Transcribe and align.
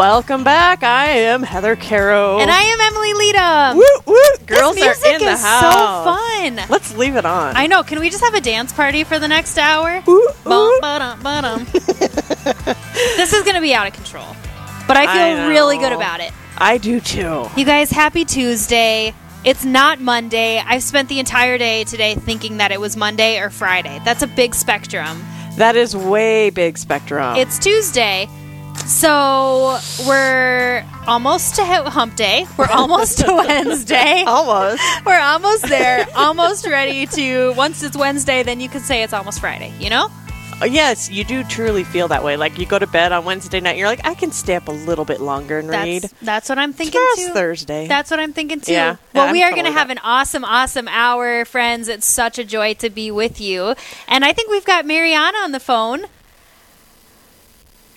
Welcome 0.00 0.44
back. 0.44 0.82
I 0.82 1.08
am 1.08 1.42
Heather 1.42 1.76
Caro. 1.76 2.38
And 2.38 2.50
I 2.50 2.62
am 2.62 2.80
Emily 2.80 3.12
Lita. 3.12 3.72
Woo, 3.76 4.14
woo. 4.14 4.46
Girls 4.46 4.74
this 4.74 4.82
music 4.86 5.04
are 5.04 5.14
in 5.14 5.20
the 5.20 5.32
is 5.32 5.42
house. 5.42 5.60
so 5.60 6.56
fun. 6.56 6.70
Let's 6.70 6.96
leave 6.96 7.16
it 7.16 7.26
on. 7.26 7.54
I 7.54 7.66
know. 7.66 7.82
Can 7.82 8.00
we 8.00 8.08
just 8.08 8.24
have 8.24 8.32
a 8.32 8.40
dance 8.40 8.72
party 8.72 9.04
for 9.04 9.18
the 9.18 9.28
next 9.28 9.58
hour? 9.58 10.02
Ooh, 10.08 10.30
Bum, 10.42 10.54
ooh. 10.54 10.78
ba-dum, 10.80 11.22
ba-dum. 11.22 11.64
this 11.74 13.34
is 13.34 13.42
going 13.42 13.56
to 13.56 13.60
be 13.60 13.74
out 13.74 13.86
of 13.86 13.92
control. 13.92 14.24
But 14.88 14.96
I 14.96 15.04
I 15.04 15.36
feel 15.36 15.48
really 15.50 15.76
good 15.76 15.92
about 15.92 16.20
it. 16.20 16.32
I 16.56 16.78
do 16.78 16.98
too. 17.00 17.46
You 17.54 17.66
guys, 17.66 17.90
happy 17.90 18.24
Tuesday. 18.24 19.12
It's 19.44 19.66
not 19.66 20.00
Monday. 20.00 20.62
I've 20.64 20.82
spent 20.82 21.10
the 21.10 21.18
entire 21.18 21.58
day 21.58 21.84
today 21.84 22.14
thinking 22.14 22.56
that 22.56 22.72
it 22.72 22.80
was 22.80 22.96
Monday 22.96 23.38
or 23.38 23.50
Friday. 23.50 24.00
That's 24.06 24.22
a 24.22 24.26
big 24.26 24.54
spectrum. 24.54 25.22
That 25.58 25.76
is 25.76 25.94
way 25.94 26.48
big 26.48 26.78
spectrum. 26.78 27.36
It's 27.36 27.58
Tuesday. 27.58 28.30
So 28.86 29.78
we're 30.06 30.84
almost 31.06 31.54
to 31.56 31.64
hump 31.64 32.16
day. 32.16 32.46
We're 32.58 32.66
almost 32.70 33.18
to 33.18 33.32
Wednesday. 33.32 34.24
almost. 34.26 34.82
We're 35.06 35.20
almost 35.20 35.68
there. 35.68 36.06
almost 36.16 36.66
ready 36.66 37.06
to. 37.06 37.52
Once 37.54 37.82
it's 37.82 37.96
Wednesday, 37.96 38.42
then 38.42 38.60
you 38.60 38.68
can 38.68 38.80
say 38.80 39.02
it's 39.02 39.12
almost 39.12 39.40
Friday. 39.40 39.72
You 39.78 39.90
know? 39.90 40.10
Uh, 40.60 40.66
Yes, 40.66 41.10
you 41.10 41.24
do 41.24 41.42
truly 41.44 41.84
feel 41.84 42.08
that 42.08 42.22
way. 42.22 42.36
Like 42.36 42.58
you 42.58 42.66
go 42.66 42.78
to 42.78 42.86
bed 42.86 43.12
on 43.12 43.24
Wednesday 43.24 43.60
night, 43.60 43.78
you're 43.78 43.88
like, 43.88 44.04
I 44.06 44.14
can 44.14 44.30
stay 44.30 44.56
up 44.56 44.68
a 44.68 44.72
little 44.72 45.04
bit 45.06 45.20
longer 45.20 45.58
and 45.58 45.68
read. 45.70 46.02
That's 46.02 46.14
that's 46.20 46.48
what 46.48 46.58
I'm 46.58 46.72
thinking 46.72 47.00
too. 47.16 47.32
Thursday. 47.32 47.86
That's 47.86 48.10
what 48.10 48.20
I'm 48.20 48.32
thinking 48.34 48.60
too. 48.60 48.72
Yeah. 48.72 48.96
Well, 49.14 49.26
Yeah, 49.26 49.32
we 49.32 49.42
I'm 49.42 49.52
are 49.52 49.56
going 49.56 49.66
to 49.66 49.72
have 49.72 49.90
an 49.90 49.98
awesome, 50.02 50.44
awesome 50.44 50.88
hour, 50.88 51.44
friends. 51.44 51.88
It's 51.88 52.06
such 52.06 52.38
a 52.38 52.44
joy 52.44 52.74
to 52.74 52.90
be 52.90 53.10
with 53.10 53.40
you. 53.40 53.74
And 54.08 54.24
I 54.24 54.32
think 54.32 54.50
we've 54.50 54.64
got 54.64 54.84
Mariana 54.84 55.38
on 55.38 55.52
the 55.52 55.60
phone. 55.60 56.04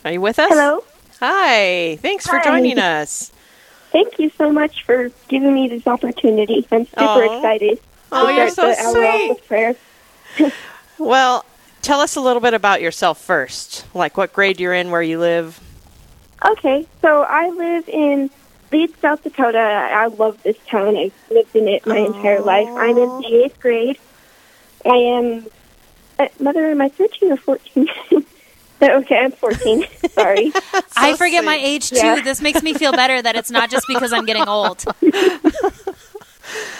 Are 0.05 0.11
you 0.11 0.21
with 0.21 0.39
us? 0.39 0.49
Hello. 0.49 0.83
Hi. 1.19 1.97
Thanks 1.97 2.27
for 2.27 2.39
joining 2.39 2.77
us. 2.79 3.31
Thank 3.91 4.19
you 4.19 4.31
so 4.37 4.51
much 4.51 4.83
for 4.83 5.11
giving 5.27 5.53
me 5.53 5.67
this 5.67 5.85
opportunity. 5.87 6.67
I'm 6.71 6.85
super 6.85 7.01
Aw. 7.03 7.37
excited. 7.37 7.79
Oh, 8.11 8.29
you're 8.29 8.49
so 8.49 8.69
the 8.69 8.79
hour 8.79 9.05
off 9.05 9.77
sweet. 10.37 10.53
Well, 10.99 11.43
tell 11.81 11.99
us 11.99 12.15
a 12.15 12.21
little 12.21 12.41
bit 12.41 12.53
about 12.53 12.81
yourself 12.81 13.19
first. 13.19 13.85
Like 13.95 14.15
what 14.17 14.31
grade 14.33 14.59
you're 14.59 14.73
in, 14.73 14.91
where 14.91 15.01
you 15.01 15.19
live. 15.19 15.59
Okay, 16.45 16.85
so 17.01 17.23
I 17.23 17.49
live 17.49 17.87
in 17.89 18.29
Leeds, 18.71 18.93
South 18.99 19.23
Dakota. 19.23 19.57
I 19.59 20.07
love 20.07 20.41
this 20.43 20.57
town. 20.67 20.97
I've 20.97 21.13
lived 21.31 21.55
in 21.55 21.67
it 21.67 21.85
my 21.85 21.97
entire 21.97 22.41
life. 22.41 22.67
I'm 22.69 22.97
in 22.97 23.21
the 23.21 23.43
eighth 23.45 23.59
grade. 23.59 23.97
I 24.85 24.95
am. 24.95 25.47
Uh, 26.19 26.27
mother, 26.39 26.69
am 26.69 26.81
I 26.81 26.89
13 26.89 27.31
or 27.31 27.37
14? 27.37 27.87
okay, 28.91 29.17
I'm 29.19 29.31
14. 29.31 29.85
Sorry. 30.11 30.51
I 30.95 31.15
forget 31.15 31.43
my 31.45 31.55
age 31.55 31.89
too. 31.89 31.95
Yeah. 31.97 32.21
This 32.21 32.41
makes 32.41 32.61
me 32.61 32.73
feel 32.73 32.91
better 32.91 33.21
that 33.21 33.35
it's 33.35 33.51
not 33.51 33.69
just 33.71 33.85
because 33.87 34.13
I'm 34.13 34.25
getting 34.25 34.47
old. 34.47 34.83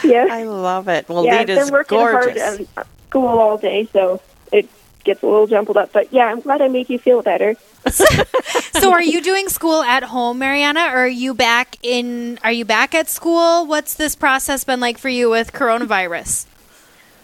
Yeah. 0.04 0.28
I 0.30 0.44
love 0.44 0.90
it. 0.90 1.08
Well, 1.08 1.26
yeah, 1.26 1.38
I've 1.38 1.48
Lita's 1.48 1.66
been 1.66 1.74
working 1.74 1.98
gorgeous. 1.98 2.42
hard 2.42 2.62
at 2.62 2.68
uh, 2.78 2.84
school 3.08 3.28
all 3.28 3.58
day, 3.58 3.88
so 3.94 4.22
it 4.52 4.70
gets 5.06 5.24
a 5.24 5.26
little 5.26 5.48
jumbled 5.48 5.78
up. 5.78 5.92
But 5.94 6.12
yeah, 6.12 6.26
I'm 6.26 6.42
glad 6.42 6.62
I 6.62 6.68
make 6.68 6.90
you 6.90 7.00
feel 7.00 7.22
better. 7.22 7.56
So, 7.90 8.92
are 8.92 9.02
you 9.02 9.22
doing 9.22 9.48
school 9.50 9.82
at 9.82 10.04
home, 10.04 10.40
Mariana, 10.40 10.82
or 10.92 11.06
are 11.06 11.08
you 11.08 11.34
back 11.34 11.78
in? 11.82 12.38
Are 12.44 12.52
you 12.52 12.66
back 12.66 12.94
at 12.94 13.10
school? 13.10 13.66
What's 13.66 13.94
this 13.96 14.16
process 14.16 14.64
been 14.66 14.82
like 14.82 14.98
for 14.98 15.10
you 15.10 15.30
with 15.30 15.54
coronavirus? 15.54 16.46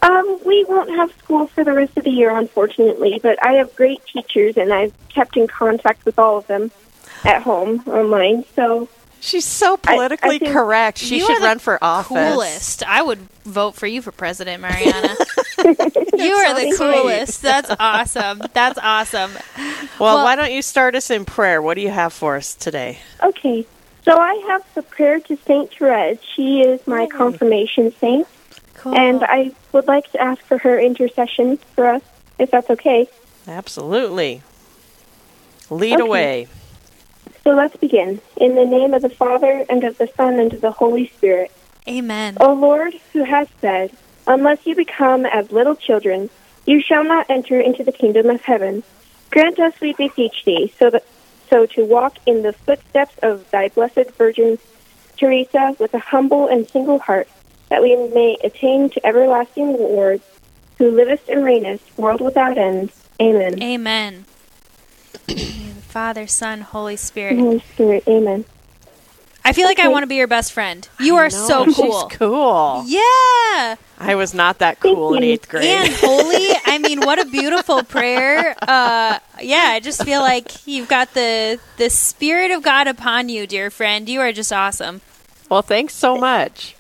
Um, 0.02 0.40
we 0.46 0.64
won't 0.66 0.90
have 0.92 1.12
school 1.18 1.48
for 1.48 1.64
the 1.64 1.74
rest 1.74 1.98
of 1.98 2.04
the 2.06 2.10
year, 2.12 2.36
unfortunately, 2.36 3.20
but 3.22 3.44
I 3.44 3.54
have 3.54 3.76
great 3.76 4.00
teachers, 4.06 4.56
and 4.58 4.72
I've 4.72 4.94
kept 5.10 5.36
in 5.36 5.48
contact 5.48 6.06
with 6.06 6.18
all 6.18 6.38
of 6.38 6.48
them 6.48 6.72
at 7.26 7.42
home 7.44 7.84
online. 7.88 8.46
So 8.56 8.88
She's 9.22 9.44
so 9.44 9.74
I- 9.86 9.94
I 9.94 9.96
politically 9.96 10.40
correct. 10.40 10.98
She 11.00 11.20
should 11.20 11.42
run 11.42 11.60
for 11.60 11.78
office. 11.84 12.34
Coolest. 12.34 12.84
I 12.88 13.02
would 13.02 13.20
vote 13.44 13.76
for 13.76 13.86
you 13.88 14.02
for 14.02 14.14
president, 14.14 14.62
Mariana. 14.62 15.16
you 15.60 15.66
are 15.66 16.54
the 16.56 16.72
so 16.72 16.90
sweet. 16.90 17.02
coolest. 17.02 17.42
That's 17.42 17.70
awesome. 17.78 18.42
That's 18.54 18.80
awesome. 18.82 19.32
Well, 20.00 20.16
Well- 20.16 20.24
why 20.24 20.38
don't 20.38 20.54
you 20.54 20.62
start 20.62 20.96
us 20.96 21.10
in 21.10 21.26
prayer? 21.26 21.62
What 21.62 21.74
do 21.74 21.82
you 21.82 21.90
have 21.90 22.14
for 22.14 22.38
us 22.38 22.56
today? 22.56 23.00
okay, 23.22 23.66
so 24.06 24.18
I 24.18 24.36
have 24.48 24.64
the 24.76 24.82
prayer 24.82 25.20
to 25.20 25.36
Saint 25.46 25.74
Therese. 25.74 26.20
She 26.36 26.62
is 26.62 26.88
my 26.88 27.06
confirmation 27.08 27.94
saint, 28.00 28.26
Cool. 28.80 28.96
and 28.96 29.24
I 29.24 29.52
would 29.74 29.88
like 29.88 30.10
to 30.14 30.22
ask 30.22 30.42
for 30.44 30.58
her 30.58 30.80
intercession 30.80 31.58
for 31.76 31.88
us, 31.88 32.02
if 32.38 32.52
that's 32.52 32.70
okay. 32.70 33.10
Absolutely. 33.48 34.42
Lead 35.70 35.96
Okay. 35.96 36.04
away. 36.04 36.48
So 37.44 37.52
let's 37.52 37.76
begin. 37.78 38.22
In 38.38 38.56
the 38.56 38.66
name 38.66 38.94
of 38.94 39.02
the 39.02 39.10
Father 39.10 39.66
and 39.70 39.84
of 39.84 39.98
the 39.98 40.10
Son 40.16 40.40
and 40.40 40.54
of 40.54 40.62
the 40.62 40.72
Holy 40.72 41.10
Spirit. 41.18 41.52
Amen. 41.88 42.38
O 42.40 42.54
Lord, 42.54 42.94
who 43.14 43.24
has 43.24 43.48
said, 43.62 43.92
Unless 44.28 44.66
you 44.66 44.76
become 44.76 45.26
as 45.26 45.52
little 45.52 45.76
children, 45.76 46.30
you 46.66 46.82
shall 46.82 47.04
not 47.04 47.30
enter 47.30 47.60
into 47.60 47.84
the 47.84 47.92
kingdom 47.92 48.30
of 48.30 48.42
heaven. 48.42 48.84
Grant 49.32 49.60
us, 49.60 49.74
we 49.82 49.94
beseech 49.94 50.44
thee, 50.46 50.72
so 50.78 50.90
that 50.92 51.04
so 51.50 51.66
to 51.66 51.84
walk 51.84 52.18
in 52.28 52.44
the 52.44 52.54
footsteps 52.54 53.16
of 53.24 53.50
thy 53.50 53.70
blessed 53.70 54.12
Virgin 54.18 54.60
Teresa 55.18 55.76
with 55.80 55.94
a 55.96 56.00
humble 56.00 56.48
and 56.48 56.70
single 56.70 57.00
heart, 57.00 57.28
that 57.70 57.82
we 57.82 57.96
may 57.96 58.38
attain 58.44 58.90
to 58.92 59.06
everlasting 59.06 59.74
rewards, 59.74 60.24
who 60.78 60.92
livest 60.92 61.30
and 61.30 61.42
reignest, 61.44 61.82
world 61.98 62.22
without 62.22 62.58
end. 62.58 62.92
Amen. 63.22 63.62
Amen. 63.62 64.26
Father, 65.88 66.28
Son, 66.28 66.62
Holy 66.62 66.96
Spirit. 66.96 67.38
Holy 67.40 67.60
Spirit, 67.74 68.04
amen. 68.08 68.46
I 69.44 69.54
feel 69.54 69.66
like 69.66 69.80
I 69.80 69.88
want 69.88 70.04
to 70.04 70.08
be 70.08 70.16
your 70.16 70.28
best 70.28 70.52
friend. 70.54 70.88
You 71.00 71.16
are 71.16 71.30
No, 71.30 71.48
so 71.48 71.66
she's 71.66 71.76
cool. 71.76 72.10
cool. 72.12 72.84
Yeah. 72.86 73.76
I 73.98 74.14
was 74.16 74.34
not 74.34 74.60
that 74.60 74.80
cool 74.80 75.16
in 75.16 75.24
eighth 75.24 75.50
grade. 75.50 75.66
And 75.66 75.92
holy, 75.94 76.50
I 76.66 76.78
mean, 76.84 77.00
what 77.02 77.20
a 77.20 77.26
beautiful 77.26 77.84
prayer. 77.84 78.56
Uh, 78.62 79.18
yeah, 79.42 79.70
I 79.72 79.80
just 79.82 80.04
feel 80.04 80.22
like 80.22 80.68
you've 80.68 80.88
got 80.88 81.14
the 81.16 81.60
the 81.78 81.90
spirit 81.90 82.52
of 82.52 82.62
God 82.62 82.88
upon 82.88 83.30
you, 83.30 83.48
dear 83.48 83.72
friend. 83.72 84.08
You 84.08 84.20
are 84.20 84.32
just 84.32 84.54
awesome. 84.54 85.02
well, 85.50 85.64
thanks 85.64 85.96
so 85.96 86.16
much. 86.16 86.76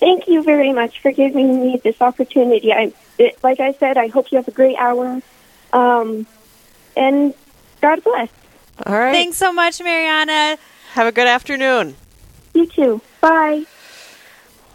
Thank 0.00 0.26
you 0.28 0.42
very 0.42 0.72
much 0.72 1.00
for 1.00 1.12
giving 1.12 1.60
me 1.60 1.80
this 1.84 2.00
opportunity. 2.00 2.72
I, 2.72 2.92
it, 3.18 3.38
like 3.42 3.60
I 3.60 3.72
said, 3.74 3.98
I 3.98 4.08
hope 4.08 4.32
you 4.32 4.36
have 4.36 4.48
a 4.48 4.52
great 4.52 4.76
hour. 4.78 5.20
Um, 5.72 6.26
and 6.96 7.34
God 7.80 8.02
bless. 8.02 8.30
All 8.86 8.98
right. 8.98 9.12
Thanks 9.12 9.36
so 9.36 9.52
much, 9.52 9.80
Mariana. 9.82 10.58
Have 10.92 11.06
a 11.06 11.12
good 11.12 11.28
afternoon. 11.28 11.96
You 12.54 12.66
too. 12.66 13.00
Bye. 13.20 13.64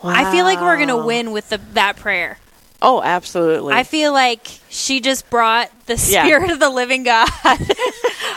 I 0.04 0.32
feel 0.32 0.46
like 0.46 0.62
we're 0.62 0.78
gonna 0.78 1.04
win 1.04 1.32
with 1.32 1.50
the, 1.50 1.58
that 1.74 1.98
prayer. 1.98 2.38
Oh, 2.82 3.02
absolutely. 3.02 3.74
I 3.74 3.84
feel 3.84 4.14
like 4.14 4.48
she 4.76 5.00
just 5.00 5.30
brought 5.30 5.70
the 5.86 5.94
Yeah. 5.94 6.24
spirit 6.26 6.52
of 6.52 6.60
the 6.60 6.70
living 6.70 7.04
God 7.04 7.30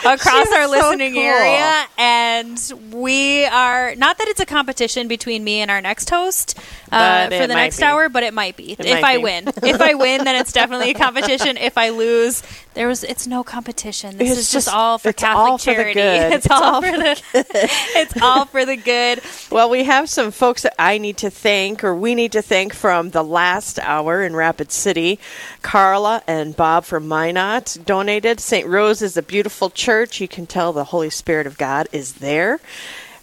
across 0.05 0.51
our 0.51 0.65
so 0.65 0.69
listening 0.69 1.13
cool. 1.13 1.21
area, 1.23 1.85
and 1.97 2.73
we 2.91 3.45
are 3.45 3.95
not 3.95 4.17
that 4.19 4.27
it's 4.27 4.39
a 4.39 4.45
competition 4.45 5.07
between 5.07 5.43
me 5.43 5.59
and 5.59 5.69
our 5.71 5.81
next 5.81 6.09
host 6.09 6.57
uh, 6.91 7.25
for 7.25 7.47
the 7.47 7.55
next 7.55 7.77
be. 7.77 7.83
hour, 7.83 8.07
but 8.09 8.23
it 8.23 8.33
might 8.33 8.55
be 8.55 8.73
if 8.73 8.79
might 8.79 9.03
I 9.03 9.17
be. 9.17 9.23
win. 9.23 9.47
if 9.63 9.81
I 9.81 9.95
win, 9.95 10.23
then 10.23 10.35
it's 10.35 10.51
definitely 10.53 10.91
a 10.91 10.93
competition. 10.93 11.57
If 11.57 11.77
I 11.77 11.89
lose, 11.89 12.43
there 12.75 12.87
was 12.87 13.03
it's 13.03 13.27
no 13.27 13.43
competition. 13.43 14.17
This 14.17 14.31
It's 14.31 14.39
is 14.39 14.51
just 14.51 14.65
just- 14.67 14.75
all 14.75 14.97
for 14.97 15.09
it's 15.09 15.21
Catholic 15.21 15.51
all 15.51 15.57
for 15.57 15.65
the 15.71 15.73
charity. 15.73 15.93
good. 15.99 16.33
It's, 16.33 16.45
It's 16.45 16.51
all, 16.51 16.63
all 16.63 16.81
for 16.81 16.91
the 16.97 17.21
it's 17.33 18.21
all 18.21 18.45
for 18.45 18.65
the 18.65 18.75
good. 18.77 19.21
Well, 19.51 19.69
we 19.69 19.83
have 19.85 20.07
some 20.09 20.31
folks 20.31 20.61
that 20.63 20.75
I 20.79 20.97
need 20.99 21.17
to 21.17 21.29
thank, 21.29 21.83
or 21.83 21.95
we 21.95 22.15
need 22.15 22.31
to 22.33 22.41
thank 22.41 22.73
from 22.73 23.09
the 23.09 23.23
last 23.23 23.79
hour 23.79 24.23
in 24.23 24.35
Rapid 24.35 24.71
City. 24.71 25.19
Carla 25.61 26.21
and 26.29 26.55
Bob 26.55 26.85
from 26.85 27.07
Minot 27.07 27.77
donated. 27.87 28.39
St. 28.39 28.67
Rose 28.67 29.01
is 29.01 29.17
a 29.17 29.23
beautiful 29.23 29.71
church. 29.71 30.21
You 30.21 30.27
can 30.27 30.45
tell 30.45 30.71
the 30.71 30.83
Holy 30.83 31.09
Spirit 31.09 31.47
of 31.47 31.57
God 31.57 31.89
is 31.91 32.13
there. 32.13 32.59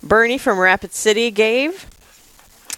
Bernie 0.03 0.39
from 0.39 0.59
Rapid 0.59 0.93
City 0.93 1.31
gave. 1.31 1.87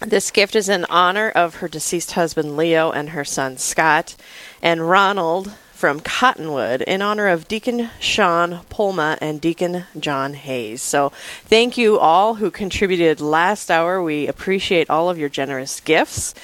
This 0.01 0.29
gift 0.29 0.55
is 0.55 0.69
in 0.69 0.85
honor 0.85 1.31
of 1.31 1.55
her 1.55 1.67
deceased 1.67 2.11
husband 2.11 2.55
Leo 2.55 2.91
and 2.91 3.09
her 3.09 3.25
son 3.25 3.57
Scott. 3.57 4.15
And 4.61 4.87
Ronald 4.87 5.51
from 5.73 5.99
Cottonwood 5.99 6.83
in 6.83 7.01
honor 7.01 7.27
of 7.27 7.47
Deacon 7.47 7.89
Sean 7.99 8.59
Polma 8.69 9.17
and 9.19 9.41
Deacon 9.41 9.85
John 9.99 10.35
Hayes. 10.35 10.83
So 10.83 11.11
thank 11.45 11.75
you 11.75 11.97
all 11.97 12.35
who 12.35 12.51
contributed 12.51 13.19
last 13.19 13.71
hour. 13.71 14.03
We 14.03 14.27
appreciate 14.27 14.91
all 14.91 15.09
of 15.09 15.17
your 15.17 15.29
generous 15.29 15.79
gifts. 15.79 16.35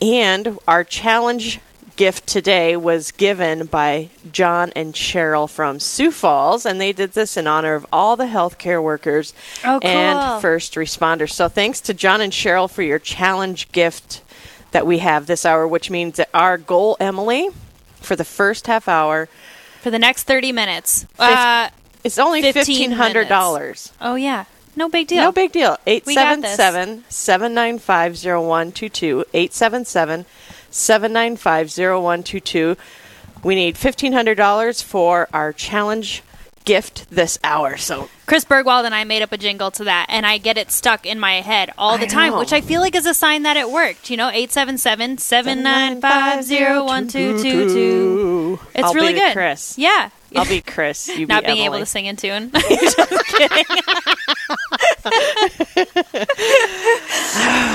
And 0.00 0.58
our 0.66 0.82
challenge 0.82 1.60
gift 1.96 2.26
today 2.26 2.76
was 2.76 3.10
given 3.12 3.66
by 3.66 4.08
John 4.30 4.72
and 4.74 4.94
Cheryl 4.94 5.48
from 5.48 5.78
Sioux 5.80 6.10
Falls, 6.10 6.64
and 6.66 6.80
they 6.80 6.92
did 6.92 7.12
this 7.12 7.36
in 7.36 7.46
honor 7.46 7.74
of 7.74 7.86
all 7.92 8.16
the 8.16 8.24
healthcare 8.26 8.82
workers 8.82 9.34
Oh, 9.64 9.78
cool. 9.80 9.90
and 9.90 10.40
first 10.42 10.74
responders. 10.74 11.30
So 11.32 11.48
thanks 11.48 11.80
to 11.82 11.94
John 11.94 12.20
and 12.20 12.32
Cheryl 12.32 12.70
for 12.70 12.82
your 12.82 12.98
challenge 12.98 13.70
gift 13.72 14.22
that 14.72 14.86
we 14.86 14.98
have 14.98 15.26
this 15.26 15.44
hour, 15.44 15.66
which 15.68 15.90
means 15.90 16.16
that 16.16 16.28
our 16.32 16.56
goal, 16.58 16.96
Emily, 16.98 17.48
for 18.00 18.16
the 18.16 18.24
first 18.24 18.66
half 18.66 18.88
hour, 18.88 19.28
For 19.80 19.90
the 19.90 19.98
next 19.98 20.24
thirty 20.24 20.52
minutes, 20.52 21.06
uh, 21.18 21.68
It's 22.04 22.18
only 22.18 22.40
fifteen 22.52 22.92
hundred 22.92 23.28
dollars. 23.28 23.92
Oh 24.00 24.14
yeah, 24.14 24.44
no 24.74 24.88
big 24.88 25.06
deal. 25.08 25.22
No 25.24 25.32
big 25.32 25.52
deal. 25.52 25.76
We 25.86 25.92
877 26.00 27.04
795 27.08 28.16
0122. 28.16 29.24
877 29.34 29.84
795 29.84 30.26
0122. 30.72 32.76
We 33.44 33.54
need 33.54 33.76
$1,500 33.76 34.82
for 34.82 35.28
our 35.32 35.52
challenge 35.52 36.24
gift 36.64 37.10
this 37.10 37.38
hour. 37.42 37.76
So 37.76 38.08
Chris 38.26 38.44
Bergwald 38.44 38.84
and 38.84 38.94
I 38.94 39.04
made 39.04 39.22
up 39.22 39.32
a 39.32 39.36
jingle 39.36 39.70
to 39.72 39.84
that, 39.84 40.06
and 40.08 40.24
I 40.24 40.38
get 40.38 40.56
it 40.56 40.70
stuck 40.70 41.06
in 41.06 41.18
my 41.18 41.40
head 41.40 41.70
all 41.76 41.98
the 41.98 42.06
time, 42.06 42.36
which 42.36 42.52
I 42.52 42.60
feel 42.60 42.80
like 42.80 42.94
is 42.94 43.06
a 43.06 43.14
sign 43.14 43.42
that 43.42 43.56
it 43.56 43.70
worked. 43.70 44.10
You 44.10 44.16
know, 44.16 44.28
877 44.28 45.18
795 45.18 46.48
0122. 46.48 48.60
It's 48.74 48.84
I'll 48.84 48.94
really 48.94 49.14
good. 49.14 49.32
Chris. 49.32 49.76
Yeah. 49.76 50.10
I'll 50.36 50.48
be 50.48 50.60
Chris. 50.60 51.08
You 51.08 51.26
Not 51.26 51.42
be 51.44 51.52
being 51.52 51.64
able 51.64 51.78
to 51.78 51.86
sing 51.86 52.06
in 52.06 52.16
tune. 52.16 52.50
Just 52.68 53.26
kidding. 53.26 53.64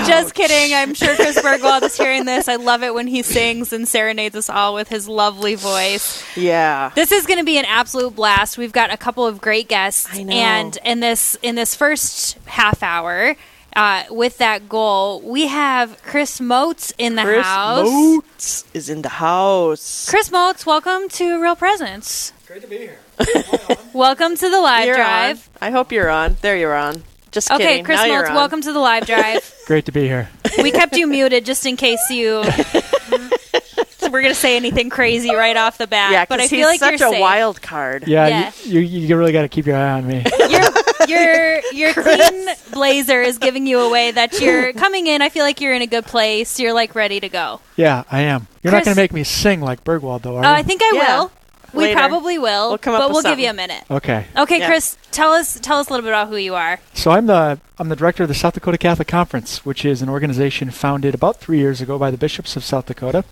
Just 0.08 0.34
kidding. 0.34 0.74
I'm 0.74 0.94
sure 0.94 1.16
Chris 1.16 1.38
Bergwald 1.42 1.84
is 1.84 1.98
hearing 1.98 2.26
this. 2.26 2.48
I 2.48 2.56
love 2.56 2.84
it 2.84 2.94
when 2.94 3.08
he 3.08 3.22
sings 3.22 3.74
and 3.74 3.88
serenades 3.88 4.36
us 4.36 4.50
all 4.50 4.74
with 4.74 4.88
his 4.90 5.08
lovely 5.08 5.56
voice. 5.56 6.24
Yeah. 6.38 6.92
This 6.96 7.12
is 7.12 7.26
going 7.26 7.40
to 7.40 7.46
be 7.46 7.58
an 7.58 7.66
absolute 7.66 8.16
blast. 8.16 8.58
We've 8.58 8.72
got 8.72 8.92
a 8.94 8.98
couple 8.98 9.26
of 9.26 9.42
great 9.42 9.68
guests, 9.68 10.08
I 10.12 10.24
know. 10.24 10.34
and 10.34 10.78
in 10.86 11.00
this 11.00 11.38
in 11.42 11.56
this 11.56 11.76
first 11.76 12.38
half 12.46 12.82
hour, 12.84 13.36
uh, 13.76 14.04
with 14.10 14.38
that 14.40 14.68
goal, 14.70 15.22
we 15.22 15.48
have 15.48 16.02
Chris 16.04 16.40
Motz 16.40 16.94
in 16.98 17.16
the 17.16 17.24
Chris 17.24 17.46
house. 17.46 17.88
Motz 17.88 18.64
is 18.74 18.90
in 18.90 19.02
the 19.02 19.10
house. 19.10 20.10
Chris 20.10 20.30
Motz, 20.30 20.66
welcome 20.66 21.10
to 21.10 21.42
Real 21.42 21.56
Presence. 21.56 22.34
Great 22.48 22.62
to 22.62 22.68
be 22.68 22.78
here. 22.78 22.98
Welcome 23.94 24.36
to 24.38 24.50
the 24.50 24.60
live 24.62 24.86
You're 24.86 24.96
drive. 24.96 25.50
on. 25.62 25.68
I 25.68 25.72
hope 25.72 25.92
you're 25.92 26.10
on. 26.10 26.38
There 26.42 26.56
you're 26.56 26.76
on. 26.76 27.04
Just 27.32 27.52
Okay, 27.52 27.64
kidding. 27.66 27.84
Chris 27.84 27.98
now 27.98 28.06
you're 28.06 28.24
Motz, 28.26 28.30
on. 28.30 28.36
welcome 28.36 28.62
to 28.62 28.72
the 28.72 28.80
live 28.80 29.06
drive. 29.06 29.54
Great 29.68 29.86
to 29.86 29.92
be 29.92 30.04
here. 30.08 30.30
we 30.62 30.72
kept 30.72 30.96
you 30.96 31.08
muted 31.08 31.46
just 31.46 31.66
in 31.66 31.76
case 31.76 32.00
you. 32.10 32.44
We're 34.12 34.22
gonna 34.22 34.34
say 34.34 34.56
anything 34.56 34.90
crazy 34.90 35.36
right 35.36 35.58
off 35.58 35.78
the 35.78 35.86
bat, 35.88 36.14
Yeah, 36.14 36.26
but 36.26 36.36
I 36.40 36.44
because 36.46 36.50
feel 36.52 36.70
he's 36.70 36.80
like 36.82 36.92
such 36.92 37.00
you're 37.02 37.10
a 37.10 37.12
safe. 37.12 37.20
wild 37.22 37.62
card. 37.62 38.08
Yeah, 38.08 38.28
Yeah. 38.28 38.52
You, 38.64 38.80
you 38.80 39.00
you 39.08 39.18
really 39.18 39.34
got 39.34 39.42
to 39.42 39.50
keep 39.50 39.66
your 39.66 39.76
eye 39.76 39.92
on 39.92 40.08
me. 40.08 40.24
your 40.50 40.62
your 41.10 41.62
your 41.74 41.94
clean 41.94 42.48
blazer 42.72 43.22
is 43.22 43.38
giving 43.38 43.68
you 43.68 43.82
away 43.82 44.12
that 44.12 44.40
you're 44.40 44.72
coming 44.72 45.08
in. 45.08 45.22
I 45.22 45.28
feel 45.28 45.44
like 45.44 45.60
you're 45.60 45.74
in 45.74 45.82
a 45.82 45.88
good 45.88 46.06
place. 46.06 46.58
You're 46.58 46.72
like 46.74 46.96
ready 46.96 47.20
to 47.20 47.28
go. 47.28 47.60
yeah, 47.76 48.06
I 48.10 48.22
am. 48.22 48.48
You're 48.64 48.72
Chris- 48.72 48.86
not 48.86 48.86
going 48.86 48.96
to 48.96 49.02
make 49.02 49.12
me 49.14 49.26
sing 49.26 49.60
like 49.60 49.84
Bergwald, 49.84 50.22
though, 50.22 50.38
are 50.38 50.46
Uh, 50.46 50.52
you? 50.52 50.56
I 50.56 50.64
think 50.64 50.82
I 50.84 50.92
Yeah. 50.96 51.20
will. 51.20 51.32
We 51.78 51.84
Later. 51.86 51.96
probably 52.00 52.38
will, 52.38 52.70
We'll 52.70 52.78
come 52.78 52.96
up 52.96 53.00
but 53.02 53.10
with 53.10 53.24
we'll 53.24 53.32
give 53.34 53.40
you 53.40 53.50
a 53.50 53.54
minute. 53.54 53.84
okay. 53.90 54.26
Okay, 54.36 54.60
Yeah. 54.60 54.68
Chris, 54.68 54.98
tell 55.12 55.32
us 55.34 55.60
tell 55.62 55.80
us 55.80 55.88
a 55.88 55.92
little 55.94 56.04
bit 56.04 56.10
about 56.12 56.28
who 56.30 56.36
you 56.38 56.56
are. 56.56 56.80
So 56.94 57.12
I'm 57.12 57.28
the 57.28 57.60
I'm 57.80 57.90
the 57.90 57.96
director 57.96 58.24
of 58.24 58.30
the 58.30 58.36
South 58.36 58.56
Dakota 58.56 58.78
Catholic 58.78 59.08
Conference, 59.08 59.64
which 59.66 59.86
is 59.86 60.02
an 60.02 60.10
organization 60.10 60.72
founded 60.72 61.14
about 61.14 61.38
three 61.40 61.60
years 61.60 61.80
ago 61.82 61.98
by 61.98 62.10
the 62.12 62.18
bishops 62.18 62.56
of 62.56 62.64
South 62.64 62.88
Dakota. 62.88 63.24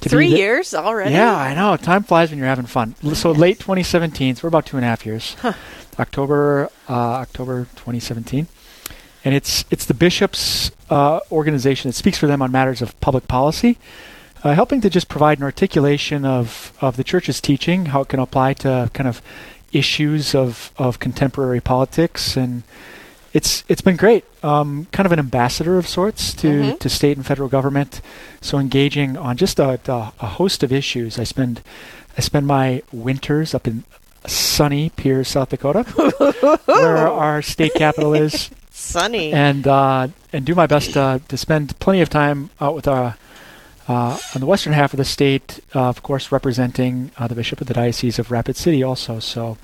to 0.00 0.08
Three 0.08 0.30
the- 0.30 0.36
years 0.38 0.74
already? 0.74 1.14
Yeah, 1.14 1.36
I 1.36 1.54
know. 1.54 1.76
Time 1.76 2.02
flies 2.02 2.30
when 2.30 2.38
you're 2.38 2.48
having 2.48 2.66
fun. 2.66 2.96
So 3.14 3.30
late 3.30 3.60
2017. 3.60 4.34
So 4.36 4.40
we're 4.44 4.48
about 4.48 4.66
two 4.66 4.76
and 4.76 4.84
a 4.84 4.88
half 4.88 5.06
years. 5.06 5.36
October 5.98 6.70
uh, 6.88 6.92
October 6.92 7.64
2017, 7.76 8.46
and 9.24 9.34
it's 9.34 9.64
it's 9.70 9.84
the 9.84 9.94
bishops' 9.94 10.70
uh, 10.90 11.20
organization 11.30 11.88
that 11.90 11.94
speaks 11.94 12.18
for 12.18 12.26
them 12.26 12.40
on 12.42 12.50
matters 12.50 12.80
of 12.82 12.98
public 13.00 13.28
policy, 13.28 13.78
uh, 14.44 14.54
helping 14.54 14.80
to 14.80 14.90
just 14.90 15.08
provide 15.08 15.38
an 15.38 15.44
articulation 15.44 16.24
of 16.24 16.72
of 16.80 16.96
the 16.96 17.04
church's 17.04 17.40
teaching, 17.40 17.86
how 17.86 18.02
it 18.02 18.08
can 18.08 18.20
apply 18.20 18.54
to 18.54 18.90
kind 18.92 19.08
of 19.08 19.22
issues 19.72 20.34
of 20.34 20.72
of 20.76 20.98
contemporary 20.98 21.60
politics 21.60 22.36
and. 22.36 22.62
It's 23.34 23.64
it's 23.66 23.80
been 23.80 23.96
great. 23.96 24.26
Um, 24.44 24.88
kind 24.92 25.06
of 25.06 25.12
an 25.12 25.18
ambassador 25.18 25.78
of 25.78 25.88
sorts 25.88 26.34
to, 26.34 26.48
Mhm. 26.48 26.78
to 26.80 26.88
state 26.90 27.16
and 27.16 27.24
federal 27.24 27.48
government. 27.48 28.02
So 28.42 28.58
engaging 28.58 29.16
on 29.16 29.38
just 29.38 29.58
a, 29.58 29.80
a, 29.88 30.12
a 30.20 30.26
host 30.36 30.62
of 30.62 30.70
issues. 30.70 31.18
I 31.18 31.24
spend 31.24 31.62
I 32.18 32.20
spend 32.20 32.46
my 32.46 32.82
winters 32.92 33.54
up 33.54 33.66
in 33.66 33.84
sunny 34.26 34.90
Pierre, 34.96 35.24
South 35.24 35.48
Dakota, 35.48 35.84
where 36.66 37.08
our 37.08 37.40
state 37.40 37.72
capital 37.74 38.12
is, 38.12 38.50
Sunny. 38.70 39.32
and 39.32 39.66
uh, 39.66 40.08
and 40.30 40.44
do 40.44 40.54
my 40.54 40.66
best 40.66 40.94
uh, 40.94 41.18
to 41.28 41.36
spend 41.38 41.78
plenty 41.78 42.02
of 42.02 42.10
time 42.10 42.50
out 42.60 42.74
with 42.74 42.86
our. 42.86 43.16
Uh, 43.88 44.18
on 44.34 44.40
the 44.40 44.46
western 44.46 44.72
half 44.72 44.92
of 44.92 44.96
the 44.96 45.04
state, 45.04 45.60
uh, 45.74 45.88
of 45.88 46.02
course, 46.02 46.30
representing 46.30 47.10
uh, 47.18 47.26
the 47.26 47.34
bishop 47.34 47.60
of 47.60 47.66
the 47.66 47.74
diocese 47.74 48.18
of 48.18 48.30
Rapid 48.30 48.56
City, 48.56 48.82
also. 48.82 49.18
So, 49.18 49.58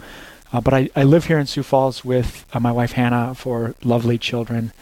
uh, 0.53 0.61
but 0.61 0.75
I, 0.75 0.91
I 0.97 1.05
live 1.05 1.26
here 1.26 1.38
in 1.38 1.47
Sioux 1.47 1.62
Falls 1.62 2.05
with 2.05 2.44
uh, 2.53 2.61
my 2.61 2.73
wife 2.73 2.93
Hannah 2.93 3.35
for 3.35 3.75
lovely 3.85 4.19
children, 4.19 4.73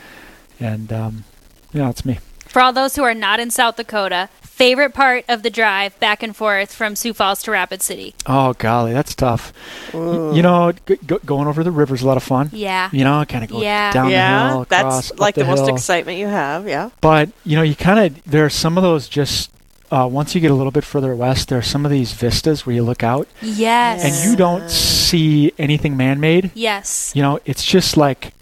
and 0.58 0.92
um, 0.92 1.24
yeah, 1.72 1.90
it's 1.90 2.04
me. 2.04 2.18
For 2.48 2.60
all 2.62 2.72
those 2.72 2.96
who 2.96 3.02
are 3.02 3.14
not 3.14 3.38
in 3.40 3.50
South 3.50 3.76
Dakota, 3.76 4.28
favorite 4.40 4.94
part 4.94 5.24
of 5.28 5.42
the 5.42 5.50
drive 5.50 5.98
back 6.00 6.22
and 6.22 6.34
forth 6.34 6.72
from 6.72 6.96
Sioux 6.96 7.12
Falls 7.12 7.42
to 7.42 7.50
Rapid 7.50 7.82
City. 7.82 8.14
Oh 8.26 8.54
golly, 8.54 8.92
that's 8.94 9.14
tough. 9.14 9.52
Y- 9.92 10.36
you 10.36 10.42
know, 10.42 10.72
g- 10.86 10.96
g- 11.06 11.18
going 11.26 11.46
over 11.48 11.62
the 11.62 11.70
river 11.70 11.94
is 11.94 12.02
a 12.02 12.06
lot 12.06 12.16
of 12.16 12.22
fun. 12.22 12.48
Yeah. 12.52 12.88
You 12.92 13.04
know, 13.04 13.22
kind 13.28 13.44
of 13.44 13.50
go 13.50 13.60
Yeah. 13.60 13.92
down 13.92 14.06
the 14.10 14.16
hill, 14.16 14.62
across, 14.62 14.68
that's 14.68 15.10
up 15.12 15.20
like 15.20 15.34
the, 15.34 15.44
most 15.44 15.60
hill. 15.66 15.74
excitement 15.74 16.18
you 16.18 16.28
have. 16.28 16.66
Yeah. 16.66 16.88
But 17.02 17.30
you 17.44 17.56
know, 17.56 17.62
you 17.62 17.74
kind 17.76 17.98
of 18.00 18.24
there 18.24 18.44
are 18.46 18.50
some 18.50 18.78
of 18.78 18.82
those 18.82 19.08
just 19.08 19.50
uh, 19.90 20.08
once 20.10 20.34
you 20.34 20.40
get 20.40 20.50
a 20.50 20.54
little 20.54 20.72
bit 20.72 20.82
further 20.84 21.14
west, 21.14 21.48
there 21.48 21.58
are 21.58 21.62
some 21.62 21.84
of 21.84 21.90
these 21.92 22.12
vistas 22.12 22.66
where 22.66 22.74
you 22.74 22.82
look 22.82 23.02
out 23.04 23.28
Yes. 23.42 24.02
and 24.04 24.30
you 24.30 24.36
don't 24.36 24.68
see 24.68 25.52
anything 25.58 25.96
man-made. 25.96 26.50
Yes. 26.54 27.12
You 27.14 27.22
know, 27.22 27.38
it's 27.44 27.64
just 27.64 27.96
like 27.96 28.32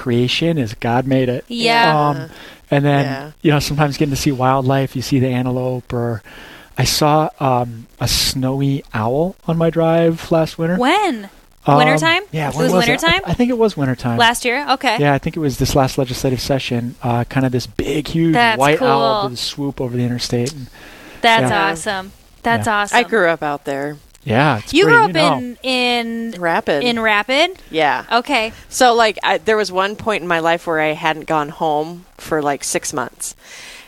creation 0.00 0.58
is 0.58 0.74
God 0.74 1.06
made 1.06 1.28
it. 1.28 1.44
Yeah. 1.48 2.08
Um, 2.08 2.30
and 2.70 2.84
then 2.84 3.04
Yeah. 3.04 3.30
you 3.42 3.50
know, 3.52 3.58
sometimes 3.60 3.96
getting 3.96 4.14
to 4.14 4.20
see 4.20 4.32
wildlife, 4.32 4.96
you 4.96 5.02
see 5.02 5.18
the 5.20 5.28
antelope, 5.28 5.92
or 5.92 6.22
I 6.78 6.84
saw 6.84 7.28
um, 7.38 7.86
a 8.00 8.08
snowy 8.08 8.82
owl 8.94 9.36
on 9.46 9.58
my 9.58 9.70
drive 9.70 10.30
last 10.32 10.58
winter. 10.58 10.76
When? 10.76 11.28
Um, 11.66 11.76
Wintertime? 11.76 12.22
Yeah, 12.32 12.48
It 12.48 12.56
was 12.56 12.72
was 12.72 12.72
it? 12.72 12.88
wintertime? 12.88 13.20
I, 13.26 13.32
I 13.32 13.34
think 13.34 13.50
it 13.50 13.58
was 13.58 13.76
wintertime. 13.76 14.16
Last 14.16 14.46
year? 14.46 14.66
Okay. 14.70 14.96
Yeah, 14.98 15.12
I 15.12 15.18
think 15.18 15.36
it 15.36 15.40
was 15.40 15.58
this 15.58 15.74
last 15.76 15.98
legislative 15.98 16.40
session. 16.40 16.94
Uh, 17.02 17.24
kind 17.24 17.44
of 17.44 17.52
this 17.52 17.66
big, 17.66 18.08
huge 18.08 18.32
That's 18.32 18.58
white 18.58 18.80
owl 18.80 19.20
cool. 19.20 19.28
did 19.28 19.34
a 19.34 19.40
swoop 19.40 19.78
over 19.80 19.94
the 19.94 20.02
interstate. 20.02 20.52
And 20.52 20.68
That's 21.20 21.50
Yeah. 21.50 21.70
awesome. 21.70 22.12
That's 22.42 22.66
Yeah. 22.66 22.76
awesome. 22.80 22.96
I 22.98 23.02
grew 23.02 23.28
up 23.28 23.42
out 23.42 23.66
there. 23.66 23.98
Yeah, 24.22 24.58
it's 24.58 24.72
You 24.74 24.84
pretty, 24.84 24.96
grew 24.96 25.04
up 25.06 25.12
know. 25.12 25.38
in 25.38 26.32
in 26.34 26.40
Rapid. 26.40 26.82
in 26.84 27.00
Rapid. 27.00 27.60
yeah. 27.70 28.04
Okay. 28.12 28.52
So, 28.68 28.94
like, 28.94 29.18
I, 29.22 29.38
there 29.38 29.56
was 29.56 29.72
one 29.72 29.96
point 29.96 30.22
in 30.22 30.28
my 30.28 30.40
life 30.40 30.66
where 30.66 30.80
I 30.80 30.92
hadn't 30.92 31.26
gone 31.26 31.48
home 31.48 32.04
for 32.18 32.42
like 32.42 32.62
six 32.64 32.92
months. 32.92 33.34